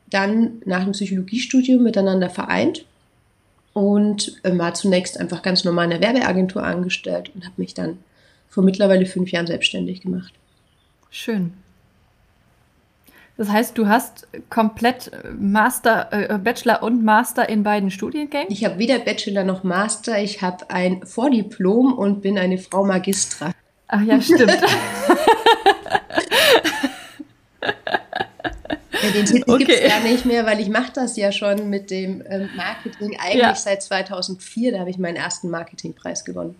dann 0.08 0.62
nach 0.64 0.84
dem 0.84 0.92
Psychologiestudium 0.92 1.82
miteinander 1.82 2.30
vereint 2.30 2.86
und 3.74 4.40
äh, 4.42 4.56
war 4.56 4.74
zunächst 4.74 5.18
einfach 5.18 5.42
ganz 5.42 5.64
normal 5.64 5.84
in 5.86 5.90
der 5.90 6.00
Werbeagentur 6.00 6.62
angestellt 6.62 7.30
und 7.34 7.44
habe 7.44 7.54
mich 7.58 7.74
dann 7.74 7.98
vor 8.48 8.62
mittlerweile 8.62 9.06
fünf 9.06 9.30
Jahren 9.30 9.46
selbstständig 9.46 10.00
gemacht. 10.00 10.32
Schön. 11.10 11.52
Das 13.36 13.48
heißt, 13.48 13.78
du 13.78 13.88
hast 13.88 14.28
komplett 14.50 15.10
Master, 15.38 16.08
äh, 16.12 16.38
Bachelor 16.38 16.82
und 16.82 17.02
Master 17.02 17.48
in 17.48 17.62
beiden 17.62 17.90
Studiengängen? 17.90 18.52
Ich 18.52 18.64
habe 18.64 18.78
weder 18.78 18.98
Bachelor 18.98 19.44
noch 19.44 19.64
Master. 19.64 20.22
Ich 20.22 20.42
habe 20.42 20.70
ein 20.70 21.04
Vordiplom 21.06 21.94
und 21.94 22.20
bin 22.20 22.38
eine 22.38 22.58
Frau 22.58 22.84
Magistra. 22.84 23.52
Ach 23.88 24.02
ja, 24.02 24.20
stimmt. 24.20 24.52
Ja, 29.02 29.10
den 29.10 29.26
Titel 29.26 29.50
okay. 29.50 29.64
gibt 29.64 29.80
es 29.80 29.88
gar 29.88 30.00
nicht 30.00 30.26
mehr, 30.26 30.46
weil 30.46 30.60
ich 30.60 30.68
mache 30.68 30.92
das 30.94 31.16
ja 31.16 31.32
schon 31.32 31.68
mit 31.68 31.90
dem 31.90 32.22
ähm, 32.28 32.48
Marketing 32.56 33.18
eigentlich 33.18 33.42
ja. 33.42 33.54
seit 33.54 33.82
2004. 33.82 34.72
Da 34.72 34.78
habe 34.78 34.90
ich 34.90 34.98
meinen 34.98 35.16
ersten 35.16 35.50
Marketingpreis 35.50 36.24
gewonnen. 36.24 36.54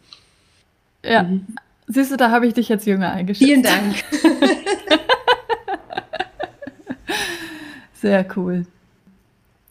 Ja, 1.04 1.22
mhm. 1.24 1.46
siehst 1.86 2.10
du, 2.10 2.16
da 2.16 2.30
habe 2.30 2.46
ich 2.46 2.54
dich 2.54 2.68
jetzt 2.68 2.86
jünger 2.86 3.12
eingeschätzt. 3.12 3.44
Vielen 3.44 3.62
Dank. 3.62 3.94
Sehr 8.02 8.26
cool. 8.36 8.66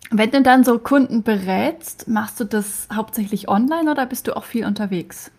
Wenn 0.10 0.32
du 0.32 0.42
dann 0.42 0.64
so 0.64 0.80
Kunden 0.80 1.22
berätst, 1.22 2.08
machst 2.08 2.40
du 2.40 2.46
das 2.46 2.88
hauptsächlich 2.94 3.50
online 3.50 3.92
oder 3.92 4.06
bist 4.06 4.26
du 4.28 4.38
auch 4.38 4.46
viel 4.46 4.66
unterwegs? 4.66 5.32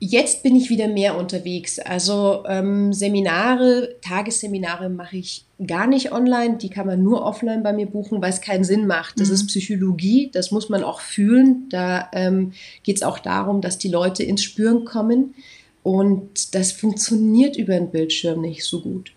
Jetzt 0.00 0.42
bin 0.42 0.56
ich 0.56 0.68
wieder 0.68 0.88
mehr 0.88 1.16
unterwegs. 1.16 1.78
Also 1.78 2.42
ähm, 2.48 2.92
Seminare, 2.92 3.94
Tagesseminare 4.02 4.88
mache 4.88 5.16
ich 5.16 5.44
gar 5.64 5.86
nicht 5.86 6.10
online. 6.10 6.58
Die 6.58 6.70
kann 6.70 6.88
man 6.88 7.04
nur 7.04 7.22
offline 7.22 7.62
bei 7.62 7.72
mir 7.72 7.86
buchen, 7.86 8.20
weil 8.20 8.30
es 8.30 8.40
keinen 8.40 8.64
Sinn 8.64 8.88
macht. 8.88 9.20
Das 9.20 9.28
mhm. 9.28 9.34
ist 9.34 9.46
Psychologie, 9.46 10.30
das 10.32 10.50
muss 10.50 10.68
man 10.68 10.82
auch 10.82 11.00
fühlen. 11.00 11.68
Da 11.70 12.08
ähm, 12.12 12.52
geht 12.82 12.96
es 12.96 13.04
auch 13.04 13.20
darum, 13.20 13.60
dass 13.60 13.78
die 13.78 13.88
Leute 13.88 14.24
ins 14.24 14.42
Spüren 14.42 14.84
kommen. 14.84 15.36
Und 15.84 16.56
das 16.56 16.72
funktioniert 16.72 17.56
über 17.56 17.74
den 17.74 17.92
Bildschirm 17.92 18.40
nicht 18.40 18.64
so 18.64 18.80
gut. 18.80 19.13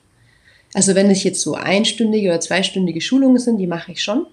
Also 0.74 0.96
wenn 0.96 1.10
es 1.10 1.24
jetzt 1.24 1.42
so 1.42 1.56
einstündige 1.56 2.30
oder 2.30 2.40
zweistündige 2.40 3.02
Schulungen 3.02 3.40
sind, 3.40 3.58
die 3.58 3.68
mache 3.68 3.92
ich 3.92 4.04
schon. 4.04 4.28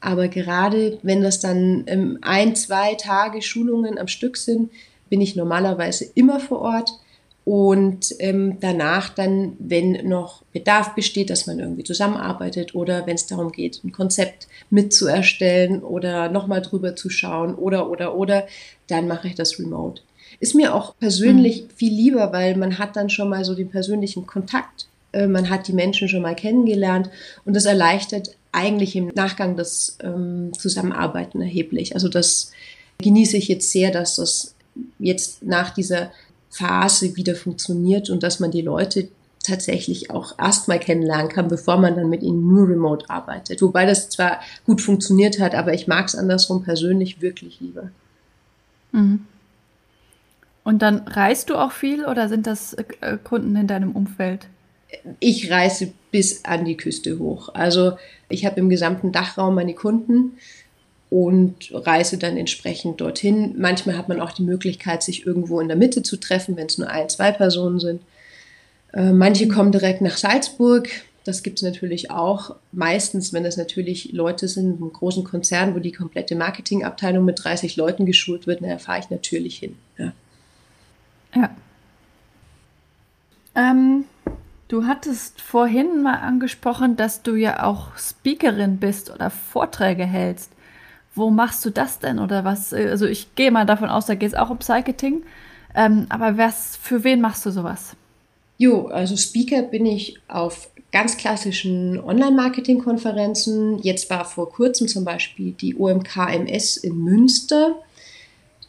Aber 0.00 0.28
gerade 0.28 0.98
wenn 1.02 1.22
das 1.22 1.40
dann 1.40 1.84
ähm, 1.86 2.18
ein, 2.20 2.54
zwei 2.56 2.94
Tage 2.94 3.40
Schulungen 3.42 3.98
am 3.98 4.08
Stück 4.08 4.36
sind, 4.36 4.70
bin 5.08 5.20
ich 5.20 5.36
normalerweise 5.36 6.06
immer 6.14 6.40
vor 6.40 6.60
Ort. 6.60 6.90
Und 7.44 8.14
ähm, 8.20 8.56
danach 8.60 9.10
dann, 9.10 9.54
wenn 9.58 10.08
noch 10.08 10.42
Bedarf 10.52 10.94
besteht, 10.94 11.28
dass 11.28 11.46
man 11.46 11.58
irgendwie 11.58 11.84
zusammenarbeitet 11.84 12.74
oder 12.74 13.06
wenn 13.06 13.16
es 13.16 13.26
darum 13.26 13.52
geht, 13.52 13.84
ein 13.84 13.92
Konzept 13.92 14.48
mitzuerstellen 14.70 15.82
oder 15.82 16.30
nochmal 16.30 16.62
drüber 16.62 16.96
zu 16.96 17.10
schauen 17.10 17.54
oder, 17.54 17.90
oder, 17.90 18.14
oder, 18.14 18.46
dann 18.86 19.08
mache 19.08 19.28
ich 19.28 19.34
das 19.34 19.58
remote. 19.58 20.00
Ist 20.40 20.54
mir 20.54 20.74
auch 20.74 20.96
persönlich 20.98 21.62
mhm. 21.62 21.70
viel 21.76 21.92
lieber, 21.92 22.32
weil 22.32 22.56
man 22.56 22.78
hat 22.78 22.96
dann 22.96 23.10
schon 23.10 23.28
mal 23.28 23.44
so 23.44 23.54
den 23.54 23.68
persönlichen 23.68 24.26
Kontakt 24.26 24.86
man 25.26 25.50
hat 25.50 25.68
die 25.68 25.72
Menschen 25.72 26.08
schon 26.08 26.22
mal 26.22 26.34
kennengelernt 26.34 27.10
und 27.44 27.54
das 27.54 27.64
erleichtert 27.64 28.36
eigentlich 28.52 28.94
im 28.96 29.08
Nachgang 29.14 29.56
das 29.56 29.98
ähm, 30.02 30.52
Zusammenarbeiten 30.58 31.40
erheblich. 31.40 31.94
Also 31.94 32.08
das 32.08 32.52
genieße 32.98 33.36
ich 33.36 33.48
jetzt 33.48 33.70
sehr, 33.70 33.90
dass 33.90 34.16
das 34.16 34.54
jetzt 34.98 35.42
nach 35.42 35.70
dieser 35.70 36.12
Phase 36.50 37.16
wieder 37.16 37.34
funktioniert 37.34 38.10
und 38.10 38.22
dass 38.22 38.40
man 38.40 38.50
die 38.50 38.62
Leute, 38.62 39.08
tatsächlich 39.44 40.10
auch 40.10 40.38
erstmal 40.38 40.80
kennenlernen 40.80 41.28
kann, 41.28 41.48
bevor 41.48 41.76
man 41.76 41.94
dann 41.94 42.08
mit 42.08 42.22
ihnen 42.22 42.48
nur 42.48 42.68
remote 42.68 43.08
arbeitet. 43.08 43.62
Wobei 43.62 43.86
das 43.86 44.08
zwar 44.08 44.40
gut 44.64 44.80
funktioniert 44.80 45.38
hat, 45.38 45.54
aber 45.54 45.74
ich 45.74 45.86
mag 45.86 46.06
es 46.06 46.16
andersrum 46.16 46.64
persönlich 46.64 47.20
wirklich 47.20 47.60
lieber. 47.60 47.90
Mhm. 48.92 49.26
Und 50.64 50.80
dann 50.80 51.00
reist 51.06 51.50
du 51.50 51.56
auch 51.56 51.72
viel 51.72 52.06
oder 52.06 52.28
sind 52.28 52.46
das 52.46 52.72
äh, 52.74 53.18
Kunden 53.22 53.54
in 53.54 53.66
deinem 53.66 53.92
Umfeld? 53.92 54.46
Ich 55.20 55.50
reise 55.50 55.92
bis 56.10 56.44
an 56.44 56.64
die 56.64 56.76
Küste 56.76 57.18
hoch. 57.18 57.50
Also 57.54 57.96
ich 58.28 58.44
habe 58.44 58.60
im 58.60 58.68
gesamten 58.68 59.12
Dachraum 59.12 59.54
meine 59.54 59.74
Kunden 59.74 60.38
und 61.10 61.70
reise 61.72 62.18
dann 62.18 62.36
entsprechend 62.36 63.00
dorthin. 63.00 63.54
Manchmal 63.58 63.96
hat 63.96 64.08
man 64.08 64.20
auch 64.20 64.32
die 64.32 64.42
Möglichkeit, 64.42 65.02
sich 65.02 65.26
irgendwo 65.26 65.60
in 65.60 65.68
der 65.68 65.76
Mitte 65.76 66.02
zu 66.02 66.16
treffen, 66.16 66.56
wenn 66.56 66.66
es 66.66 66.78
nur 66.78 66.88
ein, 66.90 67.08
zwei 67.08 67.30
Personen 67.30 67.78
sind. 67.78 68.02
Äh, 68.92 69.12
manche 69.12 69.48
kommen 69.48 69.72
direkt 69.72 70.00
nach 70.00 70.16
Salzburg. 70.16 70.88
Das 71.24 71.42
gibt 71.42 71.58
es 71.58 71.62
natürlich 71.62 72.10
auch. 72.10 72.56
Meistens, 72.72 73.32
wenn 73.32 73.44
das 73.44 73.56
natürlich 73.56 74.12
Leute 74.12 74.46
sind, 74.46 74.80
im 74.80 74.92
großen 74.92 75.24
Konzern, 75.24 75.74
wo 75.74 75.78
die 75.78 75.92
komplette 75.92 76.36
Marketingabteilung 76.36 77.24
mit 77.24 77.42
30 77.42 77.76
Leuten 77.76 78.06
geschult 78.06 78.46
wird, 78.46 78.62
dann 78.62 78.78
fahre 78.78 79.00
ich 79.00 79.10
natürlich 79.10 79.58
hin. 79.58 79.76
Ja. 79.96 80.12
ja. 81.34 81.56
Ähm, 83.56 84.04
du 84.68 84.86
hattest 84.86 85.40
vorhin 85.40 86.02
mal 86.02 86.16
angesprochen, 86.16 86.96
dass 86.96 87.22
du 87.22 87.34
ja 87.34 87.64
auch 87.64 87.96
Speakerin 87.96 88.76
bist 88.78 89.10
oder 89.10 89.30
Vorträge 89.30 90.04
hältst. 90.04 90.52
Wo 91.14 91.30
machst 91.30 91.64
du 91.64 91.70
das 91.70 92.00
denn 92.00 92.18
oder 92.18 92.44
was? 92.44 92.74
Also 92.74 93.06
ich 93.06 93.34
gehe 93.36 93.50
mal 93.50 93.66
davon 93.66 93.88
aus, 93.88 94.06
da 94.06 94.14
geht 94.14 94.28
es 94.28 94.34
auch 94.34 94.50
um 94.50 94.58
Psycheting. 94.58 95.22
Ähm, 95.74 96.06
aber 96.08 96.38
was, 96.38 96.76
für 96.76 97.02
wen 97.04 97.20
machst 97.20 97.44
du 97.46 97.50
sowas? 97.50 97.96
Jo, 98.58 98.86
also 98.86 99.16
Speaker 99.16 99.62
bin 99.62 99.86
ich 99.86 100.18
auf 100.28 100.70
ganz 100.92 101.16
Online-Marketing-Konferenzen. 101.24 103.80
Jetzt 103.82 104.08
war 104.10 104.24
vor 104.24 104.48
kurzem 104.50 104.86
zum 104.86 105.04
Beispiel 105.04 105.50
die 105.52 105.74
OMKMS 105.76 106.76
in 106.76 106.98
Münster. 106.98 107.74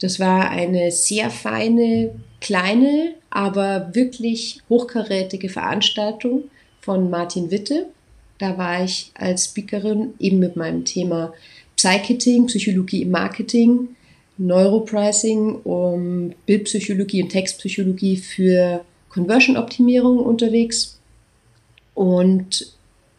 Das 0.02 0.20
war 0.20 0.50
eine 0.50 0.92
sehr 0.92 1.30
feine, 1.30 2.16
kleine, 2.42 3.14
aber 3.36 3.94
wirklich 3.94 4.62
hochkarätige 4.70 5.50
Veranstaltung 5.50 6.46
von 6.80 7.10
Martin 7.10 7.52
Witte. 7.52 7.88
Da 8.38 8.58
war 8.58 8.82
ich 8.82 9.12
als 9.14 9.46
Speakerin 9.46 10.14
eben 10.20 10.40
mit 10.40 10.56
meinem 10.56 10.86
Thema 10.86 11.34
Psychitting, 11.76 12.46
Psychologie 12.46 13.02
im 13.02 13.12
Marketing, 13.12 13.90
Neuropricing, 14.38 15.56
um 15.66 16.34
Bildpsychologie 16.46 17.24
und 17.24 17.30
Textpsychologie 17.30 18.16
für 18.16 18.86
Conversion-Optimierung 19.10 20.20
unterwegs. 20.20 20.98
Und 21.94 22.74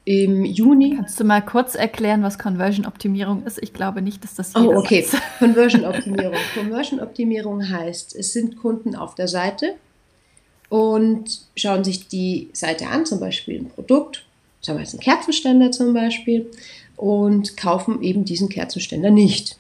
im 0.07 0.47
Juni. 0.47 0.95
Kannst 0.97 1.21
du 1.21 1.25
mal 1.25 1.43
kurz 1.43 1.75
erklären, 1.75 2.23
was 2.23 2.39
Conversion-Optimierung 2.39 3.45
ist? 3.45 3.63
Ich 3.63 3.75
glaube 3.75 4.01
nicht, 4.01 4.25
dass 4.25 4.35
das 4.35 4.55
jeder 4.55 4.69
Oh, 4.69 4.79
okay. 4.79 5.05
Conversion-Optimierung. 5.41 6.37
Conversion-Optimierung 6.55 7.69
heißt, 7.69 8.17
es 8.17 8.33
sind 8.33 8.57
Kunden 8.57 8.97
auf 8.97 9.15
der 9.15 9.29
Seite 9.29 9.75
und 10.69 11.41
schauen 11.57 11.85
sich 11.85 12.09
die 12.09 12.51
Seite 12.53 12.89
an, 12.89 13.07
zum 13.07 13.21
Beispiel 13.21 13.61
ein 13.61 13.71
Produkt, 13.71 14.25
sagen 14.61 14.79
wir 14.79 14.85
jetzt 14.85 14.95
einen 14.95 15.03
Kerzenständer 15.03 15.71
zum 15.71 15.93
Beispiel, 15.95 16.51
und 16.97 17.57
kaufen 17.57 18.03
eben 18.03 18.25
diesen 18.25 18.49
Kerzenständer 18.49 19.11
nicht. 19.11 19.57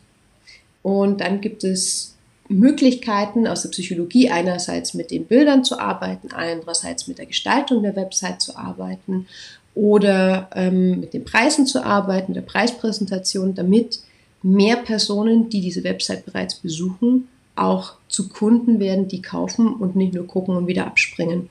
Und 0.82 1.20
dann 1.20 1.40
gibt 1.40 1.64
es 1.64 2.14
Möglichkeiten 2.48 3.46
aus 3.46 3.62
der 3.62 3.70
Psychologie, 3.70 4.30
einerseits 4.30 4.94
mit 4.94 5.10
den 5.10 5.26
Bildern 5.26 5.64
zu 5.64 5.78
arbeiten, 5.78 6.28
andererseits 6.32 7.08
mit 7.08 7.18
der 7.18 7.26
Gestaltung 7.26 7.82
der 7.82 7.96
Website 7.96 8.40
zu 8.40 8.56
arbeiten 8.56 9.26
oder 9.74 10.48
ähm, 10.54 11.00
mit 11.00 11.12
den 11.12 11.24
Preisen 11.24 11.66
zu 11.66 11.84
arbeiten, 11.84 12.34
der 12.34 12.42
Preispräsentation, 12.42 13.54
damit 13.54 14.00
mehr 14.42 14.76
Personen, 14.76 15.50
die 15.50 15.60
diese 15.60 15.84
Website 15.84 16.24
bereits 16.24 16.54
besuchen, 16.54 17.28
auch 17.56 17.94
zu 18.16 18.30
Kunden 18.30 18.80
werden, 18.80 19.08
die 19.08 19.20
kaufen 19.20 19.74
und 19.74 19.94
nicht 19.94 20.14
nur 20.14 20.26
gucken 20.26 20.56
und 20.56 20.66
wieder 20.66 20.86
abspringen. 20.86 21.50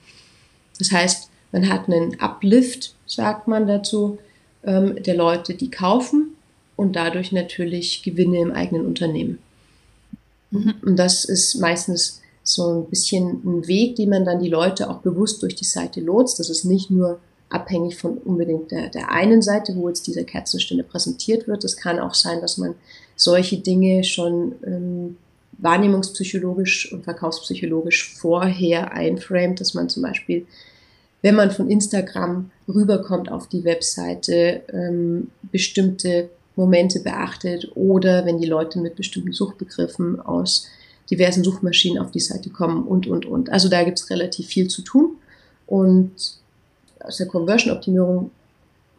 Das 0.79 0.91
heißt, 0.91 1.29
man 1.51 1.69
hat 1.69 1.87
einen 1.87 2.19
Uplift, 2.19 2.95
sagt 3.05 3.47
man 3.47 3.67
dazu, 3.67 4.17
ähm, 4.63 4.95
der 5.03 5.15
Leute, 5.15 5.53
die 5.53 5.69
kaufen 5.69 6.35
und 6.75 6.95
dadurch 6.95 7.31
natürlich 7.31 8.01
Gewinne 8.01 8.39
im 8.39 8.51
eigenen 8.51 8.87
Unternehmen. 8.87 9.37
Mhm. 10.49 10.73
Und 10.81 10.97
das 10.97 11.23
ist 11.23 11.53
meistens 11.59 12.23
so 12.41 12.81
ein 12.81 12.89
bisschen 12.89 13.41
ein 13.45 13.67
Weg, 13.67 13.97
den 13.97 14.09
man 14.09 14.25
dann 14.25 14.41
die 14.41 14.49
Leute 14.49 14.89
auch 14.89 15.01
bewusst 15.01 15.43
durch 15.43 15.53
die 15.53 15.65
Seite 15.65 16.01
lotst. 16.01 16.39
Das 16.39 16.49
ist 16.49 16.65
nicht 16.65 16.89
nur 16.89 17.19
abhängig 17.49 17.95
von 17.95 18.17
unbedingt 18.17 18.71
der, 18.71 18.89
der 18.89 19.11
einen 19.11 19.43
Seite, 19.43 19.75
wo 19.75 19.87
jetzt 19.87 20.07
dieser 20.07 20.23
Kerzenstände 20.23 20.83
präsentiert 20.83 21.47
wird. 21.47 21.63
Es 21.63 21.77
kann 21.77 21.99
auch 21.99 22.15
sein, 22.15 22.41
dass 22.41 22.57
man 22.57 22.73
solche 23.15 23.57
Dinge 23.57 24.03
schon 24.03 24.55
ähm, 24.65 25.17
wahrnehmungspsychologisch 25.57 26.91
und 26.91 27.03
verkaufspsychologisch 27.03 28.13
vorher 28.15 28.93
einframet, 28.93 29.61
dass 29.61 29.73
man 29.73 29.89
zum 29.89 30.03
Beispiel, 30.03 30.45
wenn 31.21 31.35
man 31.35 31.51
von 31.51 31.69
Instagram 31.69 32.51
rüberkommt 32.67 33.31
auf 33.31 33.47
die 33.47 33.63
Webseite, 33.63 34.63
ähm, 34.71 35.29
bestimmte 35.51 36.29
Momente 36.55 36.99
beachtet 36.99 37.71
oder 37.75 38.25
wenn 38.25 38.39
die 38.39 38.47
Leute 38.47 38.79
mit 38.79 38.95
bestimmten 38.95 39.33
Suchbegriffen 39.33 40.19
aus 40.19 40.67
diversen 41.09 41.43
Suchmaschinen 41.43 42.01
auf 42.01 42.11
die 42.11 42.19
Seite 42.19 42.49
kommen 42.49 42.83
und, 42.83 43.07
und, 43.07 43.25
und. 43.25 43.51
Also 43.51 43.69
da 43.69 43.83
gibt 43.83 43.99
es 43.99 44.09
relativ 44.09 44.47
viel 44.47 44.67
zu 44.67 44.81
tun 44.81 45.17
und 45.67 46.11
aus 46.99 47.17
der 47.17 47.27
Conversion-Optimierung 47.27 48.31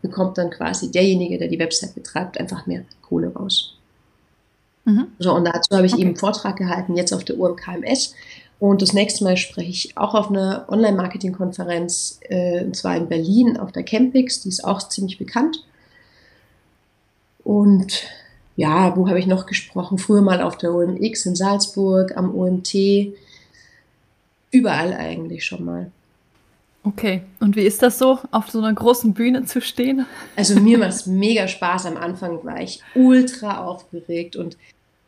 bekommt 0.02 0.38
dann 0.38 0.50
quasi 0.50 0.90
derjenige, 0.90 1.38
der 1.38 1.48
die 1.48 1.58
Website 1.58 1.94
betreibt, 1.94 2.38
einfach 2.38 2.66
mehr 2.66 2.84
Kohle 3.02 3.32
raus. 3.32 3.76
Mhm. 4.86 5.08
So, 5.18 5.34
und 5.34 5.44
dazu 5.44 5.76
habe 5.76 5.84
ich 5.84 5.92
okay. 5.92 6.02
eben 6.02 6.10
einen 6.10 6.16
Vortrag 6.16 6.56
gehalten, 6.56 6.96
jetzt 6.96 7.12
auf 7.12 7.24
der 7.24 7.38
UMKMS. 7.38 8.14
Und 8.58 8.80
das 8.80 8.94
nächste 8.94 9.24
Mal 9.24 9.36
spreche 9.36 9.68
ich 9.68 9.98
auch 9.98 10.14
auf 10.14 10.30
einer 10.30 10.64
Online-Marketing-Konferenz, 10.68 12.20
äh, 12.22 12.64
und 12.64 12.74
zwar 12.74 12.96
in 12.96 13.08
Berlin 13.08 13.58
auf 13.58 13.72
der 13.72 13.82
Campix, 13.82 14.40
die 14.40 14.48
ist 14.48 14.64
auch 14.64 14.88
ziemlich 14.88 15.18
bekannt. 15.18 15.62
Und 17.44 18.04
ja, 18.54 18.96
wo 18.96 19.08
habe 19.08 19.18
ich 19.18 19.26
noch 19.26 19.44
gesprochen? 19.44 19.98
Früher 19.98 20.22
mal 20.22 20.40
auf 20.40 20.56
der 20.56 20.72
OMX 20.72 21.26
in 21.26 21.36
Salzburg, 21.36 22.16
am 22.16 22.34
OMT, 22.34 22.74
überall 24.52 24.94
eigentlich 24.94 25.44
schon 25.44 25.64
mal. 25.64 25.90
Okay, 26.82 27.22
und 27.40 27.56
wie 27.56 27.64
ist 27.64 27.82
das 27.82 27.98
so, 27.98 28.20
auf 28.30 28.48
so 28.48 28.60
einer 28.60 28.72
großen 28.72 29.12
Bühne 29.12 29.44
zu 29.44 29.60
stehen? 29.60 30.06
Also 30.36 30.60
mir 30.60 30.78
macht 30.78 30.90
es 30.90 31.06
mega 31.06 31.48
Spaß. 31.48 31.86
Am 31.86 31.96
Anfang 31.96 32.44
war 32.44 32.60
ich 32.60 32.80
ultra 32.94 33.64
aufgeregt 33.64 34.36
und 34.36 34.56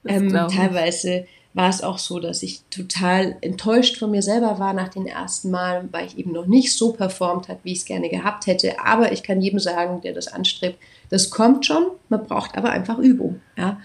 ähm, 0.08 0.32
teilweise 0.48 1.26
war 1.54 1.68
es 1.68 1.82
auch 1.82 1.98
so, 1.98 2.20
dass 2.20 2.42
ich 2.42 2.62
total 2.70 3.36
enttäuscht 3.40 3.96
von 3.96 4.10
mir 4.10 4.22
selber 4.22 4.58
war 4.58 4.74
nach 4.74 4.88
den 4.88 5.06
ersten 5.06 5.50
Malen, 5.50 5.88
weil 5.90 6.06
ich 6.06 6.16
eben 6.16 6.32
noch 6.32 6.46
nicht 6.46 6.76
so 6.76 6.92
performt 6.92 7.48
hat, 7.48 7.58
wie 7.64 7.72
ich 7.72 7.78
es 7.78 7.84
gerne 7.84 8.08
gehabt 8.08 8.46
hätte. 8.46 8.78
Aber 8.84 9.12
ich 9.12 9.22
kann 9.22 9.40
jedem 9.40 9.58
sagen, 9.58 10.00
der 10.02 10.12
das 10.12 10.28
anstrebt, 10.28 10.78
das 11.10 11.30
kommt 11.30 11.66
schon, 11.66 11.86
man 12.08 12.24
braucht 12.24 12.56
aber 12.56 12.70
einfach 12.70 12.98
Übung. 12.98 13.40
Ja? 13.56 13.80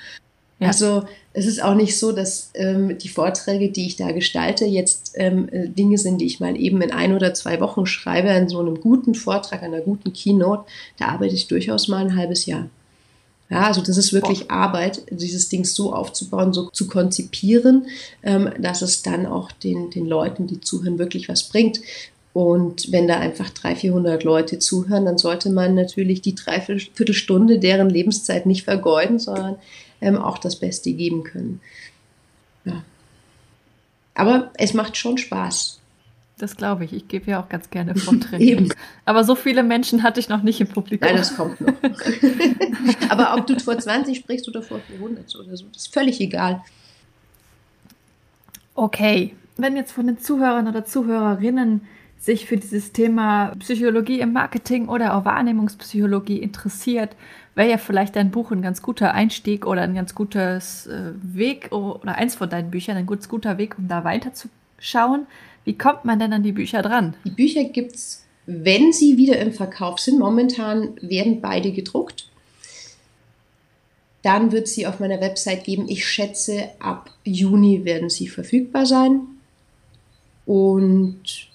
ja. 0.60 0.68
Also 0.68 1.06
es 1.32 1.48
ist 1.48 1.64
auch 1.64 1.74
nicht 1.74 1.98
so, 1.98 2.12
dass 2.12 2.52
ähm, 2.54 2.98
die 2.98 3.10
Vorträge, 3.10 3.72
die 3.72 3.88
ich 3.88 3.96
da 3.96 4.12
gestalte, 4.12 4.66
jetzt 4.66 5.14
ähm, 5.16 5.50
äh, 5.50 5.68
Dinge 5.68 5.98
sind, 5.98 6.20
die 6.20 6.26
ich 6.28 6.40
mal 6.40 6.56
eben 6.56 6.82
in 6.82 6.92
ein 6.92 7.14
oder 7.14 7.34
zwei 7.34 7.60
Wochen 7.60 7.86
schreibe, 7.86 8.30
an 8.30 8.50
so 8.50 8.60
einem 8.60 8.82
guten 8.82 9.16
Vortrag, 9.16 9.64
einer 9.64 9.82
guten 9.82 10.14
Keynote, 10.14 10.66
da 11.00 11.08
arbeite 11.08 11.34
ich 11.34 11.48
durchaus 11.48 11.88
mal 11.88 12.06
ein 12.06 12.16
halbes 12.16 12.46
Jahr. 12.46 12.70
Ja, 13.54 13.68
also 13.68 13.82
das 13.82 13.98
ist 13.98 14.14
wirklich 14.14 14.48
Boah. 14.48 14.56
Arbeit, 14.56 15.04
dieses 15.12 15.48
Ding 15.48 15.64
so 15.64 15.94
aufzubauen, 15.94 16.54
so 16.54 16.72
zu 16.72 16.88
konzipieren, 16.88 17.86
ähm, 18.24 18.50
dass 18.58 18.82
es 18.82 19.04
dann 19.04 19.28
auch 19.28 19.52
den, 19.52 19.92
den 19.92 20.08
Leuten, 20.08 20.48
die 20.48 20.60
zuhören, 20.60 20.98
wirklich 20.98 21.30
was 21.30 21.44
bringt. 21.44 21.80
Und 22.34 22.92
wenn 22.92 23.08
da 23.08 23.20
einfach 23.20 23.52
300, 23.52 23.80
400 23.80 24.24
Leute 24.24 24.58
zuhören, 24.58 25.06
dann 25.06 25.20
sollte 25.20 25.52
man 25.52 25.76
natürlich 25.76 26.22
die 26.22 26.34
Dreiviertelstunde 26.34 27.60
deren 27.60 27.92
Lebenszeit 27.92 28.48
nicht 28.48 28.64
vergeuden, 28.64 29.20
sondern 29.20 29.58
ähm, 30.02 30.18
auch 30.18 30.40
das 30.40 30.56
Beste 30.56 30.92
geben 30.92 31.24
können. 31.24 31.62
Ja. 32.66 32.84
Aber 34.16 34.50
es 34.56 34.74
macht 34.74 34.98
schon 34.98 35.20
Spaß. 35.20 35.80
Das 36.38 36.58
glaube 36.58 36.86
ich. 36.86 36.94
Ich 36.94 37.08
gebe 37.08 37.32
ja 37.32 37.42
auch 37.42 37.50
ganz 37.50 37.70
gerne 37.70 37.96
Vorträge. 37.96 38.44
Eben. 38.44 38.70
Aber 39.06 39.24
so 39.24 39.36
viele 39.36 39.64
Menschen 39.64 40.04
hatte 40.04 40.20
ich 40.20 40.30
noch 40.30 40.44
nicht 40.44 40.60
im 40.60 40.68
Publikum. 40.68 41.08
Nein, 41.08 41.18
das 41.18 41.36
kommt 41.36 41.62
noch. 41.62 41.74
Aber 43.10 43.36
ob 43.38 43.48
du 43.48 43.60
vor 43.60 43.78
20 43.78 44.18
sprichst 44.18 44.48
oder 44.48 44.62
vor 44.62 44.80
400 44.80 45.36
oder 45.36 45.56
so, 45.56 45.66
das 45.68 45.86
ist 45.86 45.94
völlig 45.94 46.20
egal. 46.20 46.62
Okay, 48.76 49.36
wenn 49.58 49.76
jetzt 49.76 49.92
von 49.92 50.08
den 50.08 50.18
Zuhörern 50.18 50.68
oder 50.68 50.84
Zuhörerinnen 50.84 51.82
sich 52.18 52.46
für 52.46 52.58
dieses 52.58 52.94
Thema 52.94 53.54
Psychologie 53.60 54.22
im 54.22 54.34
Marketing 54.34 54.88
oder 54.88 55.16
auch 55.16 55.26
Wahrnehmungspsychologie 55.26 56.38
interessiert, 56.38 57.16
wäre 57.54 57.70
ja 57.70 57.78
vielleicht 57.78 58.16
dein 58.16 58.32
Buch 58.32 58.52
ein 58.52 58.62
ganz 58.62 58.82
guter 58.82 59.14
Einstieg 59.14 59.66
oder 59.68 59.82
ein 59.82 59.94
ganz 59.94 60.16
gutes 60.16 60.88
äh, 60.88 61.12
Weg 61.22 61.72
oder 61.72 62.16
eins 62.16 62.36
von 62.36 62.50
deinen 62.50 62.72
Büchern 62.72 62.98
ein 62.98 63.06
ganz 63.06 63.30
guter 63.30 63.58
Weg, 63.58 63.78
um 63.78 63.88
da 63.88 64.04
weiterzuschauen. 64.04 65.28
Wie 65.66 65.78
kommt 65.78 66.06
man 66.06 66.20
denn 66.20 66.34
an 66.34 66.44
die 66.44 66.52
Bücher 66.52 66.82
dran? 66.82 67.16
Die 67.26 67.32
Bücher 67.32 67.64
gibt 67.64 67.96
es 67.96 68.24
wenn 68.46 68.92
sie 68.92 69.18
wieder 69.18 69.40
im 69.40 69.54
Verkauf 69.54 70.00
sind, 70.00 70.20
momentan 70.20 70.96
werden 71.02 71.42
beide 71.42 71.72
gedruckt, 71.72 72.30
dann 74.22 74.52
wird 74.52 74.68
sie 74.68 74.88
auf 74.88 75.00
meiner 75.00 75.22
Website 75.22 75.64
geben. 75.64 75.88
Ich 75.88 76.06
schätze, 76.06 76.70
ab 76.80 77.10
Juni 77.24 77.86
werden 77.86 78.10
sie 78.10 78.28
verfügbar 78.28 78.86
sein. 78.86 79.22
Und 80.46 81.50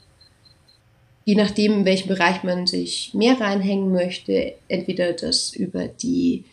je 1.24 1.34
nachdem, 1.34 1.80
in 1.80 1.84
welchem 1.84 2.08
Bereich 2.08 2.42
man 2.42 2.66
sich 2.66 3.12
mehr 3.14 3.38
reinhängen 3.40 3.92
möchte, 3.92 4.54
entweder 4.68 5.12
das 5.12 5.54
über 5.54 5.88
die 5.88 6.44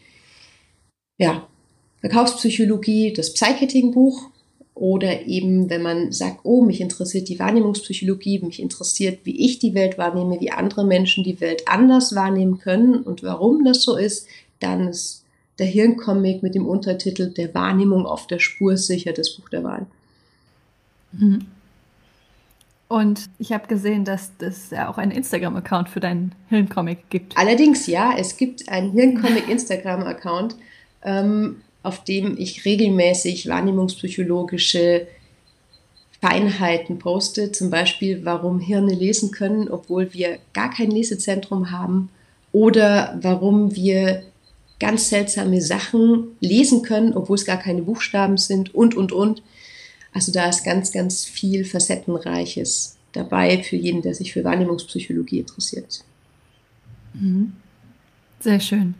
ja, 1.17 1.47
Verkaufspsychologie, 2.01 3.13
das 3.13 3.33
Psycheting-Buch 3.33 4.29
oder 4.75 5.25
eben, 5.25 5.69
wenn 5.69 5.81
man 5.81 6.11
sagt, 6.11 6.41
oh, 6.43 6.61
mich 6.61 6.81
interessiert 6.81 7.29
die 7.29 7.39
Wahrnehmungspsychologie, 7.39 8.39
mich 8.39 8.61
interessiert, 8.61 9.19
wie 9.23 9.45
ich 9.45 9.57
die 9.57 9.73
Welt 9.73 9.97
wahrnehme, 9.97 10.39
wie 10.41 10.51
andere 10.51 10.85
Menschen 10.85 11.23
die 11.23 11.39
Welt 11.39 11.63
anders 11.65 12.13
wahrnehmen 12.13 12.59
können 12.59 12.95
und 12.95 13.23
warum 13.23 13.63
das 13.63 13.83
so 13.83 13.95
ist, 13.95 14.27
dann 14.59 14.89
ist 14.89 15.23
der 15.59 15.67
Hirncomic 15.67 16.43
mit 16.43 16.55
dem 16.55 16.67
Untertitel 16.67 17.31
Der 17.31 17.53
Wahrnehmung 17.55 18.05
auf 18.05 18.27
der 18.27 18.39
Spur 18.39 18.75
sicher 18.75 19.13
das 19.13 19.31
Buch 19.31 19.47
der 19.47 19.63
Wahl. 19.63 19.87
Mhm. 21.13 21.45
Und 22.89 23.29
ich 23.39 23.53
habe 23.53 23.67
gesehen, 23.67 24.03
dass 24.03 24.31
es 24.39 24.69
ja 24.69 24.89
auch 24.89 24.97
einen 24.97 25.11
Instagram-Account 25.11 25.89
für 25.89 26.01
deinen 26.01 26.35
Hirncomic 26.49 27.09
gibt. 27.09 27.37
Allerdings 27.37 27.87
ja, 27.87 28.13
es 28.17 28.35
gibt 28.35 28.67
einen 28.69 28.91
Hirncomic-Instagram-Account. 28.91 30.55
Ähm, 31.01 31.61
auf 31.85 32.03
dem 32.03 32.37
ich 32.37 32.65
regelmäßig 32.65 33.47
wahrnehmungspsychologische 33.47 35.07
Feinheiten 36.21 36.97
poste, 36.97 37.51
zum 37.51 37.69
Beispiel, 37.69 38.25
warum 38.25 38.59
Hirne 38.59 38.93
lesen 38.93 39.31
können, 39.31 39.69
obwohl 39.69 40.13
wir 40.13 40.39
gar 40.53 40.71
kein 40.71 40.89
Lesezentrum 40.89 41.71
haben, 41.71 42.09
oder 42.51 43.19
warum 43.21 43.75
wir 43.75 44.23
ganz 44.79 45.09
seltsame 45.09 45.61
Sachen 45.61 46.29
lesen 46.39 46.81
können, 46.81 47.13
obwohl 47.13 47.35
es 47.35 47.45
gar 47.45 47.57
keine 47.57 47.81
Buchstaben 47.81 48.37
sind 48.37 48.73
und, 48.73 48.95
und, 48.95 49.11
und. 49.11 49.43
Also 50.13 50.31
da 50.31 50.47
ist 50.47 50.63
ganz, 50.63 50.91
ganz 50.91 51.25
viel 51.25 51.65
Facettenreiches 51.65 52.95
dabei 53.11 53.61
für 53.61 53.75
jeden, 53.75 54.01
der 54.01 54.15
sich 54.15 54.33
für 54.33 54.43
Wahrnehmungspsychologie 54.43 55.39
interessiert. 55.39 56.03
Mhm. 57.13 57.53
Sehr 58.39 58.59
schön. 58.59 58.95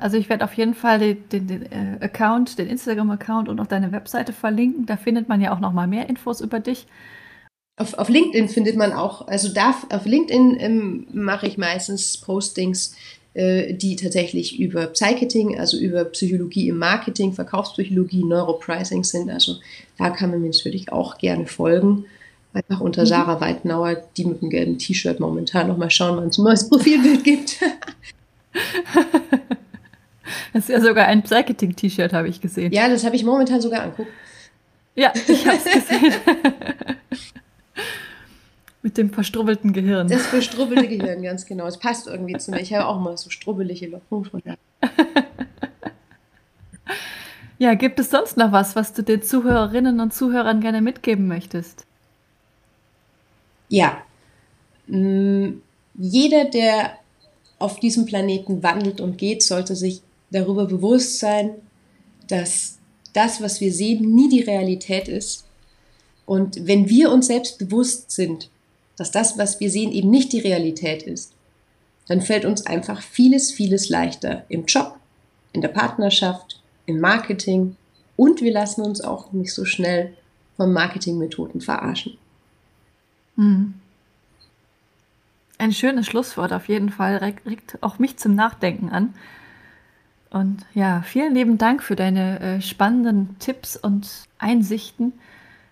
Also 0.00 0.16
ich 0.16 0.28
werde 0.28 0.44
auf 0.44 0.54
jeden 0.54 0.74
Fall 0.74 0.98
den, 0.98 1.28
den, 1.28 1.46
den 1.46 1.62
äh, 1.72 1.98
Account, 2.00 2.58
den 2.58 2.68
Instagram-Account 2.68 3.48
und 3.48 3.60
auch 3.60 3.66
deine 3.66 3.92
Webseite 3.92 4.32
verlinken. 4.32 4.86
Da 4.86 4.96
findet 4.96 5.28
man 5.28 5.40
ja 5.40 5.54
auch 5.54 5.60
noch 5.60 5.72
mal 5.72 5.86
mehr 5.86 6.08
Infos 6.08 6.40
über 6.40 6.60
dich. 6.60 6.86
Auf, 7.76 7.94
auf 7.94 8.08
LinkedIn 8.08 8.48
findet 8.48 8.76
man 8.76 8.92
auch, 8.92 9.28
also 9.28 9.52
da, 9.52 9.74
auf 9.90 10.04
LinkedIn 10.04 10.56
ähm, 10.58 11.06
mache 11.12 11.46
ich 11.46 11.58
meistens 11.58 12.16
Postings, 12.16 12.94
äh, 13.34 13.74
die 13.74 13.94
tatsächlich 13.94 14.58
über 14.58 14.86
Psycheting, 14.88 15.58
also 15.60 15.78
über 15.78 16.04
Psychologie 16.06 16.68
im 16.68 16.78
Marketing, 16.78 17.32
Verkaufspsychologie, 17.32 18.24
Neuropricing 18.24 19.04
sind. 19.04 19.30
Also 19.30 19.56
da 19.96 20.10
kann 20.10 20.30
man 20.30 20.40
mir 20.40 20.50
natürlich 20.50 20.92
auch 20.92 21.18
gerne 21.18 21.46
folgen. 21.46 22.04
Einfach 22.52 22.80
unter 22.80 23.02
mhm. 23.02 23.06
Sarah 23.06 23.40
Weidnauer, 23.40 24.02
die 24.16 24.24
mit 24.24 24.42
dem 24.42 24.50
gelben 24.50 24.78
T-Shirt 24.78 25.20
momentan 25.20 25.68
noch 25.68 25.76
mal 25.76 25.90
schauen, 25.90 26.16
wann 26.16 26.28
es 26.28 26.38
ein 26.38 26.44
neues 26.44 26.68
Profilbild 26.68 27.22
gibt. 27.22 27.58
Das 30.52 30.64
ist 30.64 30.70
ja 30.70 30.80
sogar 30.80 31.06
ein 31.06 31.22
Psycheting-T-Shirt, 31.22 32.12
habe 32.12 32.28
ich 32.28 32.40
gesehen. 32.40 32.72
Ja, 32.72 32.88
das 32.88 33.04
habe 33.04 33.16
ich 33.16 33.24
momentan 33.24 33.60
sogar 33.60 33.82
anguckt. 33.82 34.10
Ja, 34.94 35.12
ich 35.28 35.46
habe 35.46 35.56
es 35.56 35.64
gesehen. 35.64 36.12
Mit 38.82 38.96
dem 38.96 39.10
verstrubbelten 39.10 39.72
Gehirn. 39.72 40.08
Das 40.08 40.26
verstrubbelte 40.26 40.88
Gehirn, 40.88 41.22
ganz 41.22 41.46
genau. 41.46 41.66
Es 41.66 41.78
passt 41.78 42.06
irgendwie 42.06 42.36
zu 42.36 42.50
mir. 42.50 42.60
Ich 42.60 42.72
habe 42.72 42.86
auch 42.86 43.00
mal 43.00 43.16
so 43.16 43.30
strubbelige 43.30 43.88
Locken. 43.88 44.30
Ja, 47.60 47.74
gibt 47.74 47.98
es 47.98 48.10
sonst 48.10 48.36
noch 48.36 48.52
was, 48.52 48.76
was 48.76 48.92
du 48.92 49.02
den 49.02 49.20
Zuhörerinnen 49.20 49.98
und 49.98 50.14
Zuhörern 50.14 50.60
gerne 50.60 50.80
mitgeben 50.80 51.26
möchtest? 51.26 51.86
Ja. 53.68 54.00
Mm, 54.86 55.54
jeder, 55.94 56.44
der 56.44 56.92
auf 57.58 57.80
diesem 57.80 58.06
Planeten 58.06 58.62
wandelt 58.62 59.00
und 59.00 59.18
geht, 59.18 59.42
sollte 59.42 59.74
sich 59.74 60.02
darüber 60.30 60.66
bewusst 60.66 61.18
sein, 61.18 61.50
dass 62.28 62.78
das, 63.12 63.40
was 63.40 63.60
wir 63.60 63.72
sehen, 63.72 64.14
nie 64.14 64.28
die 64.28 64.42
Realität 64.42 65.08
ist. 65.08 65.44
Und 66.26 66.66
wenn 66.66 66.88
wir 66.88 67.10
uns 67.10 67.26
selbst 67.26 67.58
bewusst 67.58 68.10
sind, 68.10 68.50
dass 68.96 69.10
das, 69.10 69.38
was 69.38 69.60
wir 69.60 69.70
sehen, 69.70 69.92
eben 69.92 70.10
nicht 70.10 70.32
die 70.32 70.40
Realität 70.40 71.02
ist, 71.02 71.32
dann 72.06 72.20
fällt 72.20 72.44
uns 72.44 72.66
einfach 72.66 73.02
vieles, 73.02 73.50
vieles 73.50 73.88
leichter 73.88 74.44
im 74.48 74.66
Job, 74.66 74.98
in 75.52 75.60
der 75.60 75.68
Partnerschaft, 75.68 76.60
im 76.86 77.00
Marketing 77.00 77.76
und 78.16 78.40
wir 78.40 78.52
lassen 78.52 78.82
uns 78.82 79.00
auch 79.00 79.32
nicht 79.32 79.52
so 79.52 79.64
schnell 79.64 80.14
von 80.56 80.72
Marketingmethoden 80.72 81.60
verarschen. 81.60 82.18
Hm. 83.36 83.74
Ein 85.58 85.72
schönes 85.72 86.06
Schlusswort 86.06 86.52
auf 86.52 86.68
jeden 86.68 86.90
Fall, 86.90 87.16
regt 87.16 87.78
auch 87.80 87.98
mich 87.98 88.16
zum 88.16 88.34
Nachdenken 88.34 88.90
an. 88.90 89.14
Und 90.38 90.64
ja, 90.72 91.02
vielen 91.04 91.34
lieben 91.34 91.58
Dank 91.58 91.82
für 91.82 91.96
deine 91.96 92.38
äh, 92.38 92.60
spannenden 92.60 93.36
Tipps 93.40 93.76
und 93.76 94.08
Einsichten. 94.38 95.12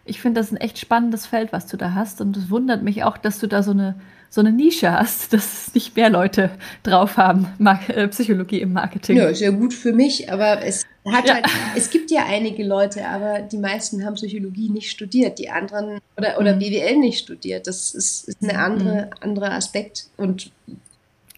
Ich 0.05 0.21
finde 0.21 0.41
das 0.41 0.51
ein 0.51 0.57
echt 0.57 0.79
spannendes 0.79 1.25
Feld, 1.25 1.53
was 1.53 1.67
du 1.67 1.77
da 1.77 1.95
hast. 1.95 2.21
Und 2.21 2.37
es 2.37 2.51
wundert 2.51 2.83
mich 2.83 3.05
auch, 3.05 3.17
dass 3.17 3.39
du 3.39 3.47
da 3.47 3.63
so 3.63 3.71
eine, 3.71 3.95
so 4.29 4.41
eine 4.41 4.51
Nische 4.51 4.91
hast, 4.91 5.33
dass 5.33 5.69
es 5.69 5.75
nicht 5.75 5.95
mehr 5.95 6.11
Leute 6.11 6.51
drauf 6.83 7.17
haben, 7.17 7.47
Mar 7.59 7.79
äh, 7.89 8.09
Psychologie 8.09 8.61
im 8.61 8.73
Marketing. 8.73 9.19
Ja, 9.19 9.29
ist 9.29 9.41
ja 9.41 9.51
gut 9.51 9.73
für 9.73 9.93
mich, 9.93 10.33
aber 10.33 10.63
es 10.65 10.85
hat 11.07 11.29
ja. 11.29 11.35
halt, 11.35 11.47
es 11.77 11.91
gibt 11.91 12.11
ja 12.11 12.25
einige 12.27 12.65
Leute, 12.65 13.07
aber 13.07 13.43
die 13.43 13.59
meisten 13.59 14.05
haben 14.05 14.15
Psychologie 14.15 14.69
nicht 14.69 14.91
studiert, 14.91 15.39
die 15.39 15.49
anderen 15.49 16.01
oder, 16.17 16.41
oder 16.41 16.57
mhm. 16.57 16.59
BWL 16.59 16.97
nicht 16.97 17.21
studiert. 17.21 17.69
Das 17.69 17.95
ist, 17.95 18.29
ist 18.29 18.43
ein 18.43 18.57
andere, 18.57 19.07
mhm. 19.07 19.11
anderer 19.21 19.53
Aspekt. 19.53 20.09
Und 20.17 20.51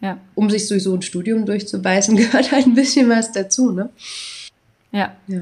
ja. 0.01 0.17
Um 0.35 0.49
sich 0.49 0.67
durch 0.67 0.83
so 0.83 0.93
ein 0.93 1.01
Studium 1.01 1.45
durchzubeißen, 1.45 2.15
gehört 2.17 2.51
halt 2.51 2.67
ein 2.67 2.75
bisschen 2.75 3.09
was 3.09 3.31
dazu, 3.31 3.71
ne? 3.71 3.89
Ja. 4.91 5.15
ja. 5.27 5.41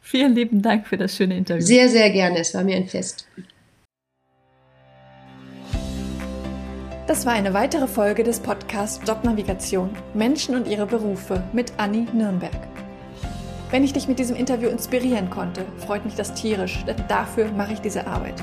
Vielen 0.00 0.34
lieben 0.34 0.62
Dank 0.62 0.86
für 0.86 0.96
das 0.96 1.16
schöne 1.16 1.36
Interview. 1.36 1.64
Sehr, 1.64 1.88
sehr 1.88 2.10
gerne. 2.10 2.38
Es 2.38 2.54
war 2.54 2.64
mir 2.64 2.76
ein 2.76 2.88
Fest. 2.88 3.26
Das 7.06 7.26
war 7.26 7.32
eine 7.32 7.52
weitere 7.54 7.88
Folge 7.88 8.22
des 8.22 8.38
Podcasts 8.38 9.00
Jobnavigation 9.06 9.90
Menschen 10.14 10.54
und 10.54 10.68
ihre 10.68 10.86
Berufe 10.86 11.42
mit 11.52 11.72
Anni 11.76 12.06
Nürnberg. 12.12 12.68
Wenn 13.72 13.84
ich 13.84 13.92
dich 13.92 14.06
mit 14.06 14.18
diesem 14.18 14.36
Interview 14.36 14.68
inspirieren 14.68 15.28
konnte, 15.28 15.64
freut 15.78 16.04
mich 16.04 16.14
das 16.14 16.34
tierisch, 16.34 16.84
denn 16.86 16.96
dafür 17.08 17.50
mache 17.52 17.72
ich 17.72 17.80
diese 17.80 18.06
Arbeit. 18.06 18.42